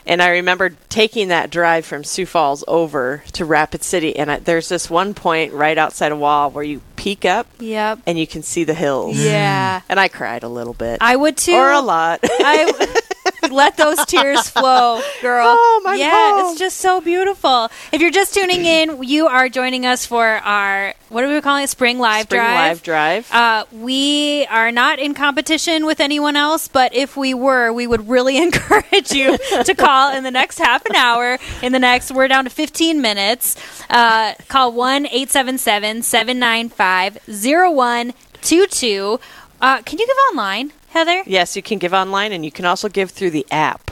And 0.05 0.21
I 0.21 0.31
remember 0.31 0.71
taking 0.89 1.29
that 1.29 1.49
drive 1.49 1.85
from 1.85 2.03
Sioux 2.03 2.25
Falls 2.25 2.61
over 2.67 3.23
to 3.33 3.45
Rapid 3.45 3.83
City. 3.83 4.17
And 4.17 4.29
I, 4.29 4.39
there's 4.39 4.67
this 4.67 4.89
one 4.89 5.13
point 5.13 5.53
right 5.53 5.77
outside 5.77 6.11
a 6.11 6.15
wall 6.17 6.51
where 6.51 6.63
you 6.65 6.81
peek 6.97 7.23
up 7.23 7.47
Yep. 7.59 7.99
and 8.05 8.19
you 8.19 8.27
can 8.27 8.43
see 8.43 8.65
the 8.65 8.73
hills. 8.73 9.15
Yeah. 9.17 9.79
And 9.87 10.01
I 10.01 10.09
cried 10.09 10.43
a 10.43 10.49
little 10.49 10.73
bit. 10.73 10.97
I 10.99 11.15
would 11.15 11.37
too. 11.37 11.53
or 11.53 11.71
a 11.71 11.79
lot. 11.79 12.19
I 12.21 12.99
let 13.51 13.77
those 13.77 14.03
tears 14.05 14.49
flow, 14.49 15.01
girl. 15.21 15.55
Home, 15.57 15.87
I'm 15.87 15.99
yeah, 15.99 16.49
it's 16.49 16.59
just 16.59 16.77
so 16.77 17.01
beautiful. 17.01 17.69
If 17.91 18.01
you're 18.01 18.11
just 18.11 18.33
tuning 18.33 18.65
in, 18.65 19.03
you 19.03 19.27
are 19.27 19.49
joining 19.49 19.85
us 19.85 20.05
for 20.05 20.25
our 20.25 20.93
what 21.09 21.23
are 21.23 21.27
we 21.27 21.39
calling 21.41 21.63
it? 21.63 21.69
Spring 21.69 21.99
live 21.99 22.27
Drive. 22.27 22.77
Spring 22.79 22.85
drive. 22.85 23.25
live 23.25 23.29
drive. 23.29 23.31
Uh, 23.31 23.65
we 23.71 24.47
are 24.47 24.71
not 24.71 24.97
in 24.99 25.13
competition 25.13 25.85
with 25.85 25.99
anyone 25.99 26.35
else, 26.35 26.67
but 26.67 26.95
if 26.95 27.15
we 27.15 27.33
were, 27.35 27.71
we 27.71 27.85
would 27.85 28.09
really 28.09 28.37
encourage 28.41 29.11
you 29.11 29.37
to 29.63 29.75
call 29.75 30.15
in 30.15 30.23
the 30.23 30.31
next 30.31 30.57
half 30.57 30.83
an 30.85 30.95
hour. 30.95 31.37
In 31.61 31.71
the 31.71 31.79
next, 31.79 32.11
we're 32.11 32.27
down 32.27 32.45
to 32.45 32.49
15 32.49 32.99
minutes. 33.01 33.55
Uh, 33.89 34.33
call 34.47 34.71
1 34.71 35.05
877 35.05 36.01
795 36.01 37.19
0122. 37.27 39.19
Uh, 39.61 39.81
Can 39.83 39.99
you 39.99 40.07
give 40.07 40.17
online, 40.31 40.73
Heather? 40.93 41.23
yes, 41.25 41.55
you 41.55 41.61
can 41.63 41.79
give 41.79 41.93
online 41.93 42.31
and 42.31 42.45
you 42.45 42.51
can 42.51 42.65
also 42.65 42.87
give 42.87 43.11
through 43.11 43.31
the 43.31 43.45
app. 43.51 43.91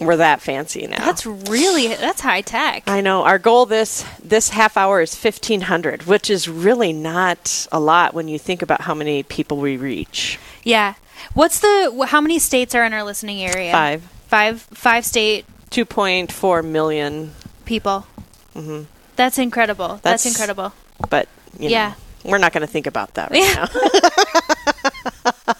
We're 0.00 0.16
that 0.16 0.40
fancy 0.40 0.86
now. 0.86 1.04
That's 1.04 1.26
really 1.26 1.88
that's 1.88 2.22
high 2.22 2.40
tech. 2.40 2.84
I 2.86 3.02
know. 3.02 3.22
Our 3.24 3.38
goal 3.38 3.66
this 3.66 4.02
this 4.22 4.48
half 4.48 4.78
hour 4.78 5.02
is 5.02 5.14
fifteen 5.14 5.60
hundred, 5.62 6.04
which 6.06 6.30
is 6.30 6.48
really 6.48 6.94
not 6.94 7.66
a 7.70 7.78
lot 7.78 8.14
when 8.14 8.26
you 8.26 8.38
think 8.38 8.62
about 8.62 8.80
how 8.82 8.94
many 8.94 9.22
people 9.24 9.58
we 9.58 9.76
reach. 9.76 10.38
Yeah. 10.64 10.94
What's 11.34 11.60
the 11.60 12.06
how 12.08 12.22
many 12.22 12.38
states 12.38 12.74
are 12.74 12.82
in 12.84 12.94
our 12.94 13.02
listening 13.04 13.42
area? 13.42 13.72
5. 13.72 14.02
5 14.28 14.60
5 14.62 15.04
state 15.04 15.44
two 15.68 15.84
point 15.84 16.32
four 16.32 16.62
million. 16.62 17.34
people. 17.66 18.06
Mm-hmm. 18.54 18.84
That's 19.16 19.36
incredible. 19.38 20.00
That's, 20.02 20.24
That's- 20.24 20.26
incredible. 20.26 20.72
But 21.10 21.28
you 21.58 21.68
know, 21.68 21.72
Yeah. 21.72 21.94
we're 22.24 22.38
not 22.38 22.52
going 22.54 22.62
to 22.62 22.72
think 22.72 22.86
about 22.86 23.14
that 23.14 23.30
right 23.32 23.42
Yeah. 23.42 23.66
now. 25.36 25.54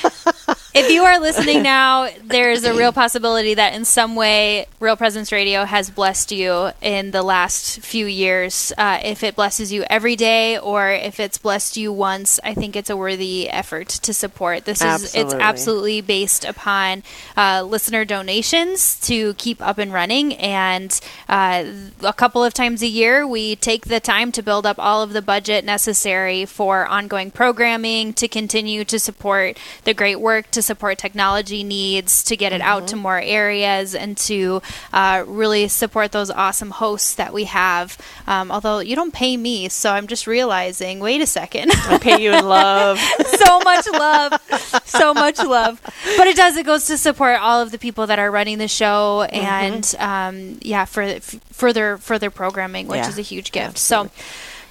If 0.73 0.89
you 0.89 1.03
are 1.03 1.19
listening 1.19 1.63
now, 1.63 2.07
there's 2.23 2.63
a 2.63 2.73
real 2.73 2.93
possibility 2.93 3.55
that 3.55 3.73
in 3.73 3.83
some 3.83 4.15
way 4.15 4.67
Real 4.79 4.95
Presence 4.95 5.33
Radio 5.33 5.65
has 5.65 5.89
blessed 5.89 6.31
you 6.31 6.71
in 6.81 7.11
the 7.11 7.21
last 7.21 7.81
few 7.81 8.05
years. 8.05 8.71
Uh, 8.77 8.99
if 9.03 9.21
it 9.21 9.35
blesses 9.35 9.73
you 9.73 9.83
every 9.89 10.15
day 10.15 10.57
or 10.57 10.89
if 10.89 11.19
it's 11.19 11.37
blessed 11.37 11.75
you 11.75 11.91
once, 11.91 12.39
I 12.41 12.53
think 12.53 12.77
it's 12.77 12.89
a 12.89 12.95
worthy 12.95 13.49
effort 13.49 13.89
to 13.89 14.13
support. 14.13 14.63
This 14.63 14.81
is 14.81 15.03
it's 15.03 15.15
Absolutely. 15.15 15.41
absolutely 15.41 16.01
based 16.01 16.45
upon 16.45 17.03
uh, 17.35 17.63
listener 17.63 18.05
donations 18.05 18.97
to 19.01 19.33
keep 19.33 19.61
up 19.61 19.77
and 19.77 19.91
running, 19.91 20.35
and 20.35 20.97
uh, 21.27 21.65
a 22.01 22.13
couple 22.13 22.45
of 22.45 22.53
times 22.53 22.81
a 22.81 22.87
year 22.87 23.27
we 23.27 23.57
take 23.57 23.85
the 23.85 23.99
time 23.99 24.31
to 24.31 24.41
build 24.41 24.65
up 24.65 24.79
all 24.79 25.03
of 25.03 25.11
the 25.11 25.21
budget 25.21 25.65
necessary 25.65 26.45
for 26.45 26.87
ongoing 26.87 27.29
programming 27.29 28.13
to 28.13 28.29
continue 28.29 28.85
to 28.85 28.97
support 28.97 29.59
the 29.83 29.93
great 29.93 30.21
work, 30.21 30.49
to 30.51 30.60
support 30.61 30.97
technology 30.97 31.63
needs, 31.63 32.23
to 32.25 32.35
get 32.37 32.53
it 32.53 32.61
out 32.61 32.87
to 32.89 32.95
more 32.95 33.19
areas, 33.19 33.95
and 33.95 34.17
to 34.17 34.61
uh, 34.93 35.23
really 35.27 35.67
support 35.67 36.11
those 36.11 36.29
awesome 36.29 36.71
hosts 36.71 37.15
that 37.15 37.33
we 37.33 37.45
have. 37.45 37.97
Um, 38.27 38.51
although 38.51 38.79
you 38.79 38.95
don't 38.95 39.13
pay 39.13 39.37
me, 39.37 39.69
so 39.69 39.91
I'm 39.91 40.07
just 40.07 40.27
realizing. 40.27 40.99
Wait 40.99 41.21
a 41.21 41.25
second. 41.27 41.71
I 41.73 41.97
pay 41.97 42.21
you 42.21 42.31
in 42.33 42.45
love. 42.47 42.99
so 43.25 43.59
much 43.59 43.85
love, 43.91 44.81
so 44.85 45.13
much 45.13 45.37
love. 45.39 45.81
But 46.17 46.27
it 46.27 46.35
does. 46.35 46.57
It 46.57 46.65
goes 46.65 46.85
to 46.87 46.97
support 46.97 47.39
all 47.39 47.61
of 47.61 47.71
the 47.71 47.77
people 47.77 48.07
that 48.07 48.19
are 48.19 48.29
running 48.31 48.57
the 48.57 48.67
show, 48.67 49.23
and 49.23 49.93
um, 49.99 50.59
yeah, 50.61 50.85
for 50.85 51.01
f- 51.03 51.39
further 51.51 51.97
further 51.97 52.29
programming, 52.29 52.87
which 52.87 52.97
Yeah, 52.97 53.09
is 53.09 53.17
a 53.17 53.21
huge 53.23 53.51
gift. 53.51 53.77
So. 53.77 54.09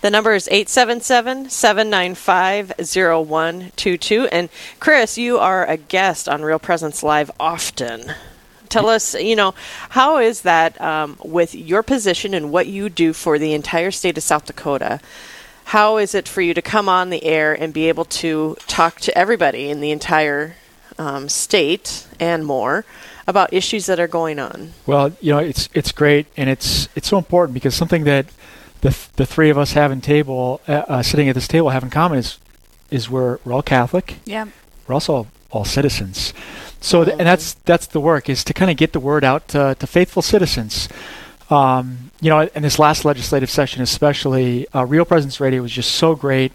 The 0.00 0.10
number 0.10 0.32
is 0.32 0.48
877 0.48 1.50
795 1.50 2.72
0122. 2.78 4.28
And 4.32 4.48
Chris, 4.78 5.18
you 5.18 5.38
are 5.38 5.66
a 5.66 5.76
guest 5.76 6.26
on 6.26 6.42
Real 6.42 6.58
Presence 6.58 7.02
Live 7.02 7.30
often. 7.38 8.14
Tell 8.70 8.88
us, 8.88 9.14
you 9.14 9.36
know, 9.36 9.52
how 9.90 10.18
is 10.18 10.42
that 10.42 10.80
um, 10.80 11.18
with 11.22 11.54
your 11.54 11.82
position 11.82 12.32
and 12.32 12.50
what 12.50 12.66
you 12.66 12.88
do 12.88 13.12
for 13.12 13.38
the 13.38 13.52
entire 13.52 13.90
state 13.90 14.16
of 14.16 14.22
South 14.22 14.46
Dakota? 14.46 15.00
How 15.64 15.98
is 15.98 16.14
it 16.14 16.26
for 16.26 16.40
you 16.40 16.54
to 16.54 16.62
come 16.62 16.88
on 16.88 17.10
the 17.10 17.24
air 17.24 17.52
and 17.52 17.74
be 17.74 17.88
able 17.88 18.06
to 18.06 18.56
talk 18.68 19.00
to 19.00 19.18
everybody 19.18 19.68
in 19.68 19.80
the 19.80 19.90
entire 19.90 20.54
um, 20.98 21.28
state 21.28 22.06
and 22.18 22.46
more 22.46 22.86
about 23.26 23.52
issues 23.52 23.86
that 23.86 24.00
are 24.00 24.08
going 24.08 24.38
on? 24.38 24.72
Well, 24.86 25.12
you 25.20 25.32
know, 25.32 25.38
it's 25.40 25.68
it's 25.74 25.92
great, 25.92 26.26
and 26.36 26.48
it's 26.48 26.88
it's 26.94 27.08
so 27.08 27.18
important 27.18 27.54
because 27.54 27.74
something 27.74 28.04
that 28.04 28.26
the 28.80 28.90
th- 28.90 29.08
the 29.16 29.26
three 29.26 29.50
of 29.50 29.58
us 29.58 29.72
have 29.72 29.92
in 29.92 30.00
table, 30.00 30.60
uh, 30.68 30.84
uh, 30.88 31.02
sitting 31.02 31.28
at 31.28 31.34
this 31.34 31.48
table, 31.48 31.70
have 31.70 31.82
in 31.82 31.90
common 31.90 32.18
is 32.18 32.38
is 32.90 33.08
we're 33.10 33.38
we're 33.44 33.52
all 33.52 33.62
Catholic. 33.62 34.16
Yeah. 34.24 34.46
We're 34.86 34.94
also 34.94 35.26
all 35.50 35.64
citizens. 35.64 36.32
So, 36.80 37.04
th- 37.04 37.16
and 37.18 37.26
that's 37.26 37.54
that's 37.64 37.86
the 37.86 38.00
work 38.00 38.28
is 38.28 38.42
to 38.44 38.54
kind 38.54 38.70
of 38.70 38.76
get 38.76 38.92
the 38.92 39.00
word 39.00 39.24
out 39.24 39.48
to, 39.48 39.76
to 39.78 39.86
faithful 39.86 40.22
citizens. 40.22 40.88
Um, 41.50 42.10
you 42.20 42.30
know, 42.30 42.48
in 42.54 42.62
this 42.62 42.78
last 42.78 43.04
legislative 43.04 43.50
session, 43.50 43.82
especially, 43.82 44.68
uh, 44.74 44.84
Real 44.84 45.04
Presence 45.04 45.40
Radio 45.40 45.62
was 45.62 45.72
just 45.72 45.92
so 45.92 46.14
great 46.14 46.52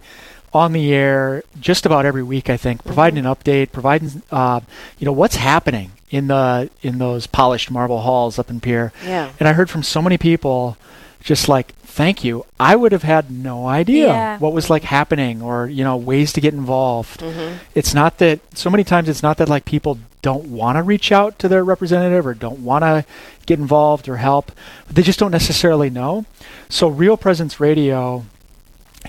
on 0.54 0.72
the 0.72 0.94
air 0.94 1.44
just 1.60 1.86
about 1.86 2.06
every 2.06 2.24
week. 2.24 2.50
I 2.50 2.58
think 2.58 2.84
providing 2.84 3.20
an 3.20 3.26
update, 3.26 3.72
providing 3.72 4.24
uh, 4.32 4.62
you 4.98 5.06
know 5.06 5.12
what's 5.12 5.36
happening 5.36 5.92
in 6.10 6.28
the 6.28 6.70
in 6.82 6.98
those 6.98 7.28
polished 7.28 7.70
marble 7.70 8.02
halls 8.02 8.40
up 8.40 8.50
in 8.50 8.60
Pierre. 8.62 8.94
Yeah. 9.04 9.32
And 9.40 9.50
I 9.50 9.54
heard 9.54 9.70
from 9.70 9.84
so 9.84 10.02
many 10.02 10.18
people, 10.18 10.78
just 11.26 11.50
like, 11.50 11.74
thank 11.82 12.24
you. 12.24 12.46
I 12.60 12.76
would 12.76 12.92
have 12.92 13.02
had 13.04 13.32
no 13.32 13.68
idea 13.68 14.08
Yeah. 14.08 14.38
what 14.38 14.54
was 14.54 14.70
like 14.70 14.84
happening 14.84 15.42
or, 15.42 15.66
you 15.68 15.84
know, 15.84 15.98
ways 15.98 16.32
to 16.34 16.42
get 16.42 16.54
involved. 16.54 17.20
Mm-hmm. 17.22 17.58
It's 17.74 17.94
not 17.96 18.20
that, 18.20 18.40
so 18.56 18.70
many 18.70 18.84
times 18.84 19.10
it's 19.10 19.24
not 19.24 19.38
that 19.38 19.50
like 19.50 19.66
people 19.66 19.98
don't 20.22 20.46
want 20.46 20.78
to 20.78 20.84
reach 20.84 21.12
out 21.12 21.40
to 21.40 21.48
their 21.48 21.64
representative 21.64 22.28
or 22.28 22.34
don't 22.36 22.60
want 22.60 22.84
to 22.84 23.06
get 23.48 23.58
involved 23.60 24.08
or 24.08 24.18
help. 24.18 24.52
They 24.90 25.02
just 25.02 25.18
don't 25.20 25.32
necessarily 25.32 25.90
know. 25.90 26.26
So 26.70 26.88
Real 26.88 27.18
Presence 27.18 27.60
Radio, 27.60 28.26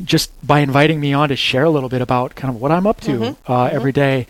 just 0.02 0.30
by 0.46 0.60
inviting 0.60 0.98
me 1.00 1.12
on 1.12 1.28
to 1.28 1.36
share 1.36 1.64
a 1.64 1.70
little 1.70 1.88
bit 1.90 2.00
about 2.02 2.34
kind 2.34 2.54
of 2.54 2.60
what 2.60 2.72
I'm 2.72 2.86
up 2.86 3.00
to 3.02 3.18
Mhm. 3.18 3.36
uh, 3.46 3.64
every 3.64 3.92
day, 3.92 4.26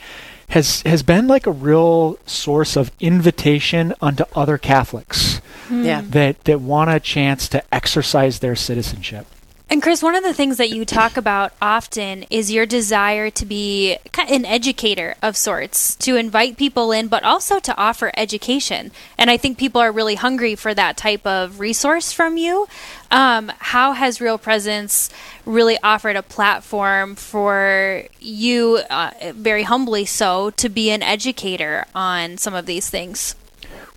has 0.51 0.83
has 0.83 1.03
been 1.03 1.27
like 1.27 1.47
a 1.47 1.53
real 1.53 2.19
source 2.27 2.77
of 2.77 2.91
invitation 3.01 3.95
unto 4.01 4.25
other 4.35 4.59
Catholics 4.59 5.39
hmm. 5.69 5.85
Yeah. 5.85 6.03
that 6.03 6.45
that 6.45 6.61
want 6.61 6.91
a 6.91 7.01
chance 7.01 7.49
to 7.49 7.63
exercise 7.75 8.39
their 8.39 8.57
citizenship. 8.57 9.27
And 9.69 9.83
Chris, 9.83 10.01
one 10.01 10.15
of 10.15 10.23
the 10.23 10.33
things 10.33 10.59
that 10.59 10.71
you 10.71 10.85
talk 10.85 11.17
about 11.17 11.53
often 11.61 12.23
is 12.31 12.53
your 12.53 12.67
desire 12.67 13.31
to 13.31 13.45
be 13.45 13.99
an 14.17 14.45
educator 14.45 15.17
of 15.21 15.37
sorts, 15.37 15.97
to 15.97 16.15
invite 16.15 16.57
people 16.57 16.93
in, 16.93 17.09
but 17.09 17.25
also 17.25 17.59
to 17.59 17.77
offer 17.77 18.13
education. 18.17 18.93
And 19.19 19.29
I 19.29 19.37
think 19.37 19.59
people 19.59 19.81
are 19.81 19.91
really 19.91 20.15
hungry 20.15 20.55
for 20.55 20.73
that 20.73 20.97
type 20.97 21.27
of 21.27 21.59
resource 21.59 22.13
from 22.13 22.37
you. 22.37 22.69
Um, 23.11 23.51
how 23.59 23.93
has 23.93 24.21
Real 24.21 24.39
Presence 24.39 25.11
really 25.45 25.79
offered 25.83 26.15
a 26.15 26.23
platform 26.23 27.17
for 27.17 28.05
you, 28.21 28.83
uh, 28.89 29.11
very 29.35 29.65
humbly 29.65 30.05
so, 30.05 30.51
to 30.51 30.69
be 30.69 30.91
an 30.91 31.03
educator 31.03 31.87
on 31.93 32.39
some 32.39 32.55
of 32.55 32.67
these 32.67 32.89
things? 32.89 33.35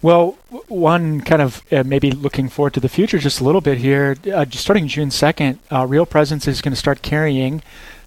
Well, 0.01 0.37
one 0.67 1.21
kind 1.21 1.41
of 1.41 1.61
uh, 1.73 1.83
maybe 1.83 2.11
looking 2.11 2.47
forward 2.47 2.73
to 2.75 2.79
the 2.79 2.87
future 2.89 3.17
just 3.17 3.41
a 3.41 3.43
little 3.43 3.59
bit 3.61 3.79
here. 3.79 4.15
Uh, 4.33 4.45
just 4.45 4.63
starting 4.63 4.87
June 4.87 5.09
2nd, 5.09 5.57
uh, 5.71 5.85
Real 5.85 6.05
Presence 6.05 6.47
is 6.47 6.61
going 6.61 6.71
to 6.71 6.77
start 6.79 7.01
carrying 7.01 7.61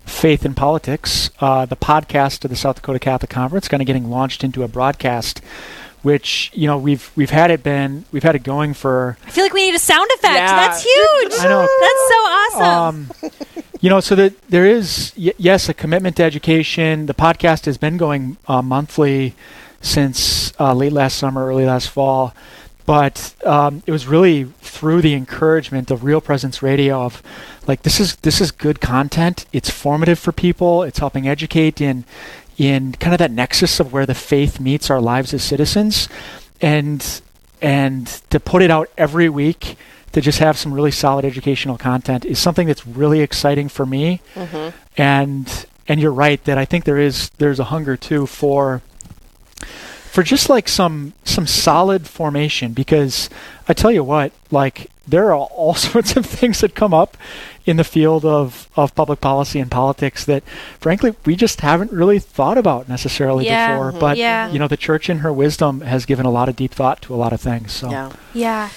Faith 0.07 0.45
in 0.45 0.55
Politics, 0.55 1.31
uh, 1.41 1.65
the 1.67 1.77
podcast 1.77 2.45
of 2.45 2.51
the 2.51 2.57
South 2.57 2.77
Dakota 2.77 2.99
Catholic 2.99 3.31
Conference, 3.31 3.69
kind 3.69 3.83
of 3.83 3.87
getting 3.87 4.11
launched 4.11 4.43
into 4.43 4.63
a 4.63 4.69
broadcast. 4.69 5.41
Which 6.03 6.51
you 6.53 6.67
know 6.67 6.79
we've 6.79 7.13
we've 7.15 7.31
had 7.31 7.53
it 7.53 7.63
been 7.63 8.05
we've 8.11 8.25
had 8.25 8.35
it 8.35 8.43
going 8.43 8.75
for 8.75 9.17
I 9.25 9.31
feel 9.31 9.45
like 9.45 9.53
we 9.53 9.67
need 9.67 9.77
a 9.77 9.79
sound 9.79 10.11
effect. 10.15 10.35
Yeah. 10.35 10.57
That's 10.57 10.83
huge. 10.83 11.33
I 11.39 11.45
know. 11.45 11.61
That's 11.81 12.09
so 12.09 12.17
awesome. 12.65 13.11
Um, 13.23 13.31
you 13.81 13.89
know, 13.89 14.01
so 14.01 14.17
that 14.17 14.49
there 14.49 14.67
is 14.67 15.13
y- 15.17 15.33
yes 15.39 15.69
a 15.69 15.75
commitment 15.75 16.17
to 16.17 16.25
education. 16.25 17.07
The 17.07 17.15
podcast 17.15 17.67
has 17.67 17.79
been 17.79 17.99
going 17.99 18.37
uh, 18.49 18.63
monthly 18.63 19.37
since 19.83 20.53
uh, 20.59 20.73
late 20.73 20.93
last 20.93 21.19
summer, 21.19 21.47
early 21.47 21.67
last 21.67 21.89
fall, 21.89 22.35
but 22.87 23.35
um, 23.45 23.83
it 23.87 23.93
was 23.93 24.07
really 24.07 24.45
through 24.61 25.03
the 25.03 25.15
encouragement 25.15 25.91
of 25.91 26.03
Real 26.05 26.21
Presence 26.21 26.62
Radio 26.62 27.03
of 27.03 27.23
like 27.67 27.83
this 27.83 28.01
is 28.01 28.17
this 28.17 28.41
is 28.41 28.51
good 28.51 28.81
content. 28.81 29.45
It's 29.53 29.71
formative 29.71 30.19
for 30.19 30.33
people. 30.33 30.83
It's 30.83 30.99
helping 30.99 31.29
educate 31.29 31.81
in 31.81 32.05
in 32.59 32.93
kind 32.93 33.15
of 33.15 33.19
that 33.19 33.31
nexus 33.31 33.81
of 33.81 33.93
where 33.93 34.07
the 34.07 34.15
faith 34.15 34.61
meets 34.61 34.91
our 34.91 35.01
lives 35.01 35.33
as 35.35 35.43
citizens, 35.43 36.09
and 36.61 37.21
and 37.61 38.07
to 38.31 38.41
put 38.41 38.62
it 38.62 38.71
out 38.71 38.89
every 38.99 39.29
week 39.29 39.77
to 40.12 40.21
just 40.21 40.41
have 40.41 40.59
some 40.59 40.75
really 40.75 40.91
solid 40.91 41.25
educational 41.25 41.79
content 41.79 42.25
is 42.25 42.39
something 42.39 42.67
that's 42.67 42.87
really 42.87 43.21
exciting 43.21 43.69
for 43.69 43.87
me 43.87 44.21
Mm-hmm. 44.35 44.77
and 45.01 45.67
and 45.89 46.01
you're 46.01 46.12
right 46.12 46.43
that 46.45 46.59
I 46.59 46.65
think 46.65 46.85
there 46.85 46.99
is 46.99 47.31
there's 47.39 47.59
a 47.61 47.65
hunger 47.65 47.97
too 47.97 48.27
for 48.27 48.83
for 50.11 50.23
just 50.23 50.49
like 50.50 50.69
some 50.69 51.12
some 51.25 51.47
solid 51.47 52.07
formation 52.07 52.73
because 52.73 53.31
I 53.69 53.73
tell 53.73 53.90
you 53.90 54.04
what 54.04 54.33
like 54.50 54.90
there 55.09 55.33
are 55.33 55.35
all 55.35 55.75
sorts 55.90 56.16
of 56.16 56.26
things 56.26 56.61
that 56.61 56.75
come 56.75 56.92
up 56.95 57.16
in 57.64 57.76
the 57.76 57.85
field 57.85 58.25
of, 58.25 58.69
of 58.76 58.95
public 58.95 59.21
policy 59.21 59.59
and 59.61 59.71
politics 59.71 60.25
that 60.25 60.42
frankly 60.81 61.14
we 61.25 61.35
just 61.37 61.61
haven't 61.61 61.92
really 61.92 62.19
thought 62.19 62.59
about 62.59 62.88
necessarily 62.88 63.47
Yeah, 63.47 63.73
before 63.75 63.92
mhm, 63.92 64.00
but 64.00 64.16
yeah. 64.19 64.50
you 64.50 64.59
know 64.59 64.69
the 64.69 64.76
church 64.76 65.09
in 65.09 65.19
her 65.19 65.33
wisdom 65.33 65.81
has 65.81 66.04
given 66.07 66.26
a 66.26 66.31
lot 66.31 66.49
of 66.49 66.57
deep 66.57 66.73
thought 66.73 67.00
to 67.02 67.14
a 67.14 67.16
lot 67.16 67.33
of 67.33 67.40
things 67.40 67.73
so 67.73 67.90
Yeah. 67.90 68.12
yeah. 68.35 68.69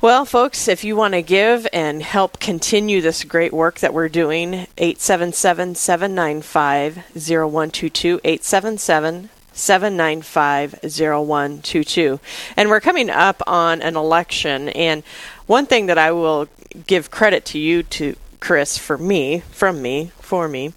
Well, 0.00 0.24
folks, 0.24 0.68
if 0.68 0.84
you 0.84 0.94
want 0.94 1.14
to 1.14 1.22
give 1.22 1.66
and 1.72 2.00
help 2.04 2.38
continue 2.38 3.00
this 3.00 3.24
great 3.24 3.52
work 3.52 3.80
that 3.80 3.92
we're 3.92 4.08
doing, 4.08 4.68
877 4.78 5.74
795 5.74 6.98
0122. 7.16 8.20
877 8.22 9.28
795 9.58 10.80
0122. 10.82 12.20
And 12.56 12.68
we're 12.68 12.80
coming 12.80 13.10
up 13.10 13.42
on 13.46 13.82
an 13.82 13.96
election. 13.96 14.68
And 14.70 15.02
one 15.46 15.66
thing 15.66 15.86
that 15.86 15.98
I 15.98 16.12
will 16.12 16.48
give 16.86 17.10
credit 17.10 17.44
to 17.46 17.58
you, 17.58 17.82
to 17.82 18.16
Chris, 18.40 18.78
for 18.78 18.96
me, 18.96 19.40
from 19.50 19.82
me, 19.82 20.12
for 20.20 20.48
me, 20.48 20.72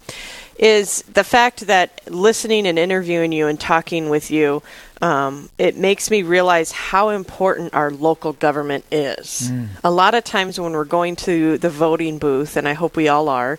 is 0.58 1.02
the 1.04 1.24
fact 1.24 1.68
that 1.68 2.02
listening 2.12 2.68
and 2.68 2.78
interviewing 2.78 3.32
you 3.32 3.48
and 3.48 3.60
talking 3.60 4.10
with 4.10 4.30
you, 4.30 4.62
um, 5.02 5.50
it 5.58 5.76
makes 5.76 6.12
me 6.12 6.22
realize 6.22 6.72
how 6.72 7.10
important 7.10 7.74
our 7.74 7.90
local 7.90 8.34
government 8.34 8.86
is. 8.92 9.52
A 9.84 9.90
lot 9.92 10.14
of 10.14 10.24
times 10.24 10.60
when 10.60 10.74
we're 10.74 10.86
going 10.86 11.16
to 11.18 11.58
the 11.58 11.70
voting 11.70 12.20
booth, 12.20 12.56
and 12.58 12.68
I 12.68 12.74
hope 12.74 12.96
we 12.96 13.08
all 13.08 13.28
are, 13.28 13.58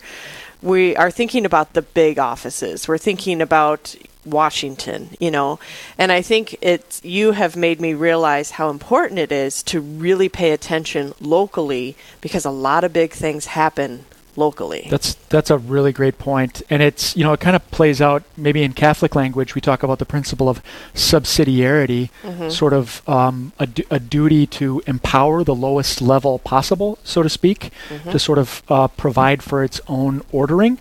we 0.62 0.94
are 0.96 1.10
thinking 1.10 1.44
about 1.44 1.72
the 1.72 1.82
big 1.82 2.20
offices. 2.20 2.86
We're 2.86 2.98
thinking 2.98 3.40
about 3.40 3.96
Washington, 4.24 5.10
you 5.18 5.30
know, 5.30 5.58
and 5.98 6.12
I 6.12 6.22
think 6.22 6.56
it's 6.60 7.00
you 7.04 7.32
have 7.32 7.56
made 7.56 7.80
me 7.80 7.94
realize 7.94 8.52
how 8.52 8.70
important 8.70 9.18
it 9.18 9.32
is 9.32 9.62
to 9.64 9.80
really 9.80 10.28
pay 10.28 10.52
attention 10.52 11.14
locally 11.20 11.96
because 12.20 12.44
a 12.44 12.50
lot 12.50 12.84
of 12.84 12.92
big 12.92 13.12
things 13.12 13.46
happen 13.46 14.04
locally. 14.34 14.86
That's 14.88 15.14
that's 15.28 15.50
a 15.50 15.58
really 15.58 15.92
great 15.92 16.18
point, 16.18 16.62
and 16.70 16.82
it's 16.82 17.14
you 17.16 17.24
know 17.24 17.32
it 17.34 17.40
kind 17.40 17.54
of 17.56 17.68
plays 17.70 18.00
out 18.00 18.22
maybe 18.36 18.62
in 18.62 18.72
Catholic 18.72 19.14
language. 19.14 19.54
We 19.54 19.60
talk 19.60 19.82
about 19.82 19.98
the 19.98 20.06
principle 20.06 20.48
of 20.48 20.62
subsidiarity, 20.94 22.08
Mhm. 22.24 22.50
sort 22.50 22.72
of 22.72 23.02
um, 23.08 23.52
a, 23.58 23.66
du- 23.66 23.84
a 23.90 23.98
duty 24.00 24.46
to 24.46 24.82
empower 24.86 25.44
the 25.44 25.54
lowest 25.54 26.00
level 26.00 26.38
possible, 26.38 26.98
so 27.04 27.22
to 27.22 27.28
speak, 27.28 27.70
Mhm. 27.90 28.12
to 28.12 28.18
sort 28.18 28.38
of 28.38 28.62
uh, 28.68 28.88
provide 28.88 29.42
for 29.42 29.62
its 29.62 29.80
own 29.88 30.22
ordering. 30.32 30.78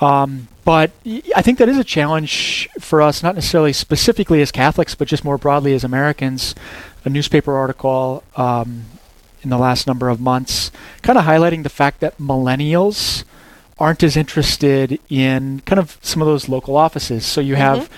Um, 0.00 0.48
but 0.64 0.92
I 1.34 1.42
think 1.42 1.58
that 1.58 1.68
is 1.68 1.78
a 1.78 1.84
challenge 1.84 2.68
for 2.78 3.02
us, 3.02 3.22
not 3.22 3.34
necessarily 3.34 3.72
specifically 3.72 4.40
as 4.40 4.52
Catholics, 4.52 4.94
but 4.94 5.08
just 5.08 5.24
more 5.24 5.38
broadly 5.38 5.74
as 5.74 5.82
Americans. 5.82 6.54
A 7.04 7.08
newspaper 7.08 7.54
article 7.54 8.22
um, 8.36 8.84
in 9.42 9.50
the 9.50 9.58
last 9.58 9.86
number 9.86 10.08
of 10.08 10.20
months 10.20 10.70
kind 11.02 11.18
of 11.18 11.24
highlighting 11.24 11.62
the 11.62 11.68
fact 11.68 12.00
that 12.00 12.18
millennials 12.18 13.24
aren't 13.78 14.02
as 14.02 14.16
interested 14.16 14.98
in 15.08 15.60
kind 15.60 15.78
of 15.78 15.98
some 16.02 16.20
of 16.20 16.26
those 16.26 16.48
local 16.48 16.76
offices. 16.76 17.24
So 17.24 17.40
you 17.40 17.54
have 17.54 17.88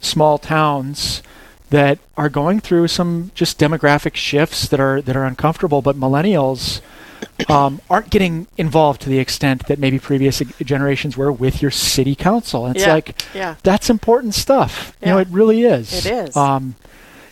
small 0.00 0.38
towns 0.38 1.22
that 1.70 1.98
are 2.16 2.28
going 2.28 2.60
through 2.60 2.88
some 2.88 3.30
just 3.34 3.58
demographic 3.58 4.14
shifts 4.14 4.68
that 4.68 4.80
are 4.80 5.00
that 5.00 5.16
are 5.16 5.24
uncomfortable, 5.24 5.82
but 5.82 5.96
millennials 5.96 6.80
um, 7.48 7.80
aren't 7.90 8.10
getting 8.10 8.46
involved 8.56 9.02
to 9.02 9.08
the 9.08 9.18
extent 9.18 9.66
that 9.68 9.78
maybe 9.78 9.98
previous 9.98 10.40
generations 10.62 11.16
were 11.16 11.32
with 11.32 11.62
your 11.62 11.70
city 11.70 12.14
council. 12.14 12.66
And 12.66 12.76
it's 12.76 12.86
Yeah. 12.86 12.92
like 12.94 13.24
yeah. 13.34 13.54
that's 13.62 13.90
important 13.90 14.34
stuff. 14.34 14.96
You 15.00 15.08
know, 15.08 15.18
it 15.18 15.28
really 15.30 15.62
is. 15.62 16.06
It 16.06 16.12
is. 16.28 16.36
Um, 16.36 16.74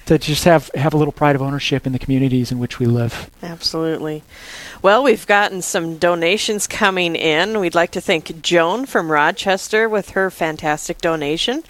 to 0.06 0.16
just 0.18 0.44
have 0.44 0.70
have 0.74 0.94
a 0.94 0.96
little 0.96 1.12
pride 1.12 1.36
of 1.36 1.42
ownership 1.42 1.86
in 1.86 1.92
the 1.92 1.98
communities 1.98 2.50
in 2.50 2.58
which 2.58 2.78
we 2.78 2.86
live. 2.86 3.30
Absolutely. 3.42 4.22
Well, 4.80 5.02
we've 5.02 5.26
gotten 5.26 5.60
some 5.60 5.98
donations 5.98 6.66
coming 6.66 7.14
in. 7.14 7.60
We'd 7.60 7.74
like 7.74 7.90
to 7.90 8.00
thank 8.00 8.40
Joan 8.40 8.86
from 8.86 9.12
Rochester 9.12 9.86
with 9.86 10.10
her 10.10 10.30
fantastic 10.30 10.98
donation. 10.98 11.62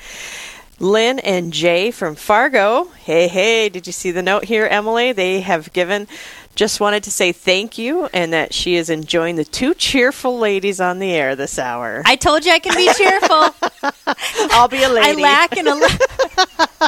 Lynn 0.78 1.18
and 1.18 1.52
Jay 1.52 1.90
from 1.90 2.14
Fargo. 2.14 2.84
Hey, 3.02 3.26
hey, 3.26 3.68
did 3.68 3.88
you 3.88 3.92
see 3.92 4.12
the 4.12 4.22
note 4.22 4.44
here, 4.44 4.66
Emily? 4.66 5.10
They 5.10 5.40
have 5.40 5.72
given. 5.72 6.06
Just 6.58 6.80
wanted 6.80 7.04
to 7.04 7.12
say 7.12 7.30
thank 7.30 7.78
you 7.78 8.06
and 8.06 8.32
that 8.32 8.52
she 8.52 8.74
is 8.74 8.90
enjoying 8.90 9.36
the 9.36 9.44
two 9.44 9.74
cheerful 9.74 10.40
ladies 10.40 10.80
on 10.80 10.98
the 10.98 11.12
air 11.12 11.36
this 11.36 11.56
hour. 11.56 12.02
I 12.04 12.16
told 12.16 12.44
you 12.44 12.50
I 12.50 12.58
can 12.58 12.74
be 12.74 12.92
cheerful. 12.94 13.54
I'll 14.50 14.66
be 14.66 14.82
a 14.82 14.88
lady. 14.88 15.22
I 15.22 15.22
lack 15.22 15.56
in 15.56 15.68
a 15.68 15.76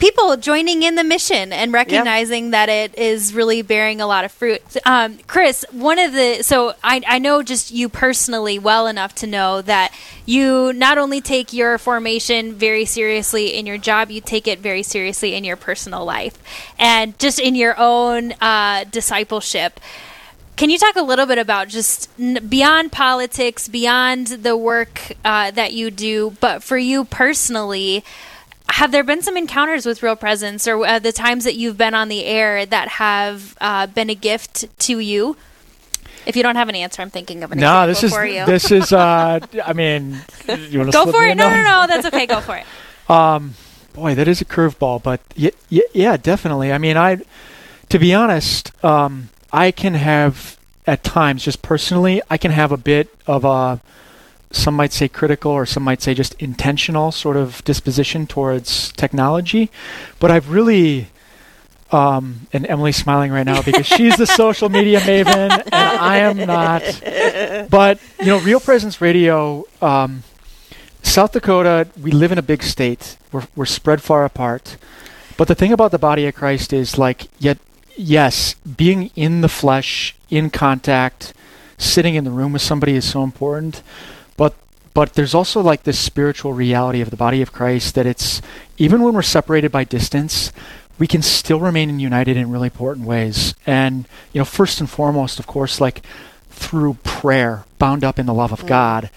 people 0.01 0.37
joining 0.39 0.83
in 0.83 0.95
the 0.95 1.05
mission 1.05 1.53
and 1.53 1.73
recognizing 1.73 2.51
that 2.51 2.69
it 2.69 2.97
is 2.99 3.35
really 3.35 3.63
bearing 3.63 4.01
a 4.01 4.07
lot 4.07 4.25
of 4.25 4.33
fruit. 4.33 4.63
Um, 4.87 5.19
Chris, 5.27 5.65
one 5.71 5.99
of 5.99 6.13
the 6.13 6.43
so 6.43 6.75
I, 6.83 7.03
I 7.07 7.19
know 7.19 7.43
just 7.43 7.71
you 7.71 7.89
personally 7.89 8.59
well 8.59 8.87
enough 8.87 9.15
to 9.17 9.27
know 9.27 9.63
that 9.63 9.95
you 10.25 10.73
not 10.73 10.99
only 10.99 11.21
take 11.21 11.53
your 11.53 11.77
formation 11.79 12.55
very 12.55 12.87
seriously 12.87 13.55
in 13.55 13.67
your 13.67 13.79
job, 13.79 14.11
you 14.11 14.21
take 14.21 14.49
it 14.49 14.59
very 14.59 14.83
seriously 14.83 15.35
in 15.35 15.45
your 15.45 15.57
personal 15.57 16.05
life 16.05 16.39
and 16.79 17.17
just 17.19 17.39
in 17.39 17.55
your 17.55 17.79
own 17.79 18.33
uh, 18.41 18.85
discipleship. 18.85 19.79
Can 20.57 20.71
you 20.71 20.79
talk 20.79 20.97
a 20.97 21.03
little 21.03 21.27
bit 21.27 21.39
about 21.39 21.69
just 21.69 22.11
n- 22.19 22.47
beyond 22.49 22.93
politics, 22.93 23.69
beyond 23.69 24.27
the 24.27 24.57
work 24.57 25.13
uh, 25.25 25.51
that 25.53 25.73
you 25.73 25.91
do, 25.91 26.37
but 26.41 26.63
for 26.63 26.79
you 26.79 27.05
personally? 27.05 28.03
Have 28.71 28.93
there 28.93 29.05
been 29.05 29.23
some 29.23 29.37
encounters 29.37 29.87
with 29.87 30.03
real 30.03 30.17
presence 30.17 30.67
or 30.69 30.85
uh, 30.87 30.99
the 30.99 31.13
times 31.13 31.45
that 31.45 31.57
you've 31.57 31.77
been 31.77 31.95
on 31.95 32.09
the 32.09 32.25
air 32.25 32.65
that 32.67 32.89
have 32.89 33.57
uh, 33.61 33.87
been 33.87 34.11
a 34.11 34.15
gift 34.15 34.67
to 34.81 34.99
you? 34.99 35.37
If 36.27 36.37
you 36.37 36.43
don't 36.43 36.57
have 36.57 36.69
an 36.69 36.75
answer 36.75 37.01
i'm 37.01 37.09
thinking 37.11 37.43
of 37.43 37.51
an 37.51 37.59
No, 37.59 37.85
example 37.85 37.87
this 37.89 38.03
is 38.05 38.13
for 38.13 38.27
you. 38.27 38.45
this 38.47 38.71
is. 38.71 38.93
Uh, 38.93 39.41
I 39.65 39.73
mean, 39.73 40.21
you 40.47 40.79
want 40.81 40.93
to 40.93 40.97
go 41.05 41.11
for 41.11 41.25
it. 41.25 41.35
no 41.37 41.49
no 41.49 41.63
no 41.63 41.87
that's 41.87 42.07
okay. 42.07 42.27
Go 42.27 42.41
for 42.41 42.57
it. 42.57 42.67
Um, 43.09 43.55
boy, 43.93 44.15
that 44.15 44.29
is 44.29 44.41
a 44.41 44.45
curveball, 44.45 45.03
but 45.03 45.21
y- 45.37 45.51
y- 45.69 45.83
yeah, 45.93 46.17
definitely. 46.17 46.73
I 46.73 46.79
mean, 46.79 46.97
I, 46.97 47.19
to 47.89 47.99
be 47.99 48.15
honest, 48.15 48.71
um, 48.85 49.31
I 49.53 49.73
can 49.73 49.95
have 49.95 50.57
at 50.87 51.03
times, 51.03 51.43
just 51.45 51.61
personally, 51.61 52.23
I 52.31 52.37
can 52.39 52.53
have 52.53 52.71
a 52.71 52.77
bit 52.77 53.13
of 53.27 53.45
a, 53.45 53.81
some 54.51 54.75
might 54.75 54.93
say 54.93 55.09
critical, 55.09 55.53
or 55.53 55.65
some 55.67 55.83
might 55.83 56.03
say 56.03 56.15
just 56.15 56.35
intentional 56.35 57.13
sort 57.13 57.37
of 57.37 57.63
disposition 57.65 58.27
towards 58.27 58.93
technology, 58.93 59.71
but 60.19 60.31
I've 60.31 60.51
really. 60.51 61.09
Um, 61.93 62.47
and 62.53 62.65
Emily's 62.69 62.95
smiling 62.95 63.33
right 63.33 63.45
now 63.45 63.63
because 63.63 63.85
she's 63.85 64.17
the 64.17 64.27
social 64.45 64.69
media 64.69 65.01
maven 65.01 65.51
and 65.51 65.75
I 65.75 66.19
am 66.19 66.37
not. 66.37 66.83
But 67.69 67.99
you 68.21 68.27
know, 68.27 68.39
Real 68.39 68.61
Presence 68.61 69.01
Radio, 69.01 69.65
um, 69.83 70.23
South 71.03 71.33
Dakota, 71.33 71.89
we 72.01 72.13
live 72.13 72.31
in 72.31 72.39
a 72.39 72.43
big 72.43 72.63
state. 72.63 73.17
We're, 73.33 73.49
we're 73.57 73.67
spread 73.67 74.03
far 74.03 74.25
apart. 74.25 74.77
But 75.37 75.49
the 75.49 75.55
thing 75.55 75.73
about 75.73 75.91
the 75.91 75.99
body 75.99 76.27
of 76.27 76.35
Christ 76.35 76.73
is 76.73 76.99
like, 76.99 77.29
yet, 77.39 77.59
yes, 77.97 78.55
being 78.55 79.11
in 79.17 79.41
the 79.41 79.49
flesh, 79.49 80.15
in 80.29 80.51
contact, 80.51 81.33
sitting 81.79 82.15
in 82.15 82.25
the 82.25 82.31
room 82.31 82.53
with 82.53 82.63
somebody 82.63 82.95
is 82.95 83.09
so 83.09 83.23
important. 83.23 83.83
But 84.41 84.55
but 84.95 85.13
there's 85.13 85.35
also 85.35 85.61
like 85.61 85.83
this 85.83 85.99
spiritual 85.99 86.55
reality 86.55 87.03
of 87.03 87.11
the 87.11 87.17
body 87.17 87.43
of 87.43 87.53
Christ 87.53 87.95
that 87.95 88.07
it's 88.07 88.41
even 88.79 89.03
when 89.03 89.13
we're 89.13 89.21
separated 89.21 89.71
by 89.71 89.85
distance, 89.85 90.51
we 90.99 91.07
can 91.07 91.21
still 91.21 91.61
remain 91.61 92.01
united 92.01 92.39
in 92.39 92.51
really 92.51 92.69
important 92.69 93.07
ways. 93.07 93.55
And 93.67 94.09
you 94.33 94.39
know, 94.39 94.47
first 94.47 94.81
and 94.81 94.89
foremost, 94.89 95.39
of 95.41 95.47
course, 95.47 95.79
like 95.79 96.01
through 96.49 96.95
prayer, 97.05 97.67
bound 97.79 98.03
up 98.03 98.19
in 98.19 98.25
the 98.25 98.33
love 98.33 98.51
of 98.51 98.67
God. 98.67 99.11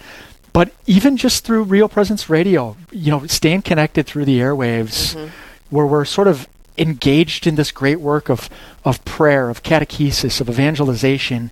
But 0.52 0.74
even 0.86 1.16
just 1.16 1.42
through 1.46 1.62
Real 1.62 1.88
Presence 1.88 2.28
Radio, 2.28 2.76
you 2.92 3.10
know, 3.10 3.26
staying 3.26 3.62
connected 3.62 4.04
through 4.04 4.26
the 4.26 4.40
airwaves, 4.40 5.14
where 5.70 5.86
we're 5.86 6.04
sort 6.04 6.28
of 6.28 6.46
engaged 6.76 7.46
in 7.46 7.54
this 7.54 7.72
great 7.72 7.98
work 7.98 8.28
of 8.28 8.50
of 8.84 9.02
prayer, 9.06 9.48
of 9.48 9.62
catechesis, 9.62 10.42
of 10.42 10.50
evangelization, 10.50 11.50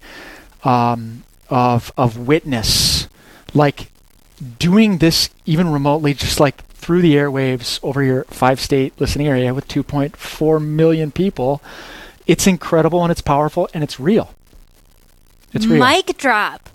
um, 0.62 1.24
of 1.48 1.90
of 1.96 2.18
witness, 2.18 3.08
like 3.54 3.90
doing 4.58 4.98
this 4.98 5.30
even 5.46 5.68
remotely, 5.68 6.14
just 6.14 6.40
like 6.40 6.64
through 6.66 7.02
the 7.02 7.14
airwaves 7.14 7.78
over 7.82 8.02
your 8.02 8.24
five 8.24 8.60
state 8.60 8.92
listening 9.00 9.28
area 9.28 9.54
with 9.54 9.68
2.4 9.68 10.64
million 10.64 11.10
people. 11.10 11.62
It's 12.26 12.46
incredible 12.46 13.02
and 13.02 13.10
it's 13.10 13.22
powerful 13.22 13.68
and 13.72 13.84
it's 13.84 14.00
real. 14.00 14.34
It's 15.52 15.66
real. 15.66 15.84
mic 15.84 16.16
drop 16.16 16.70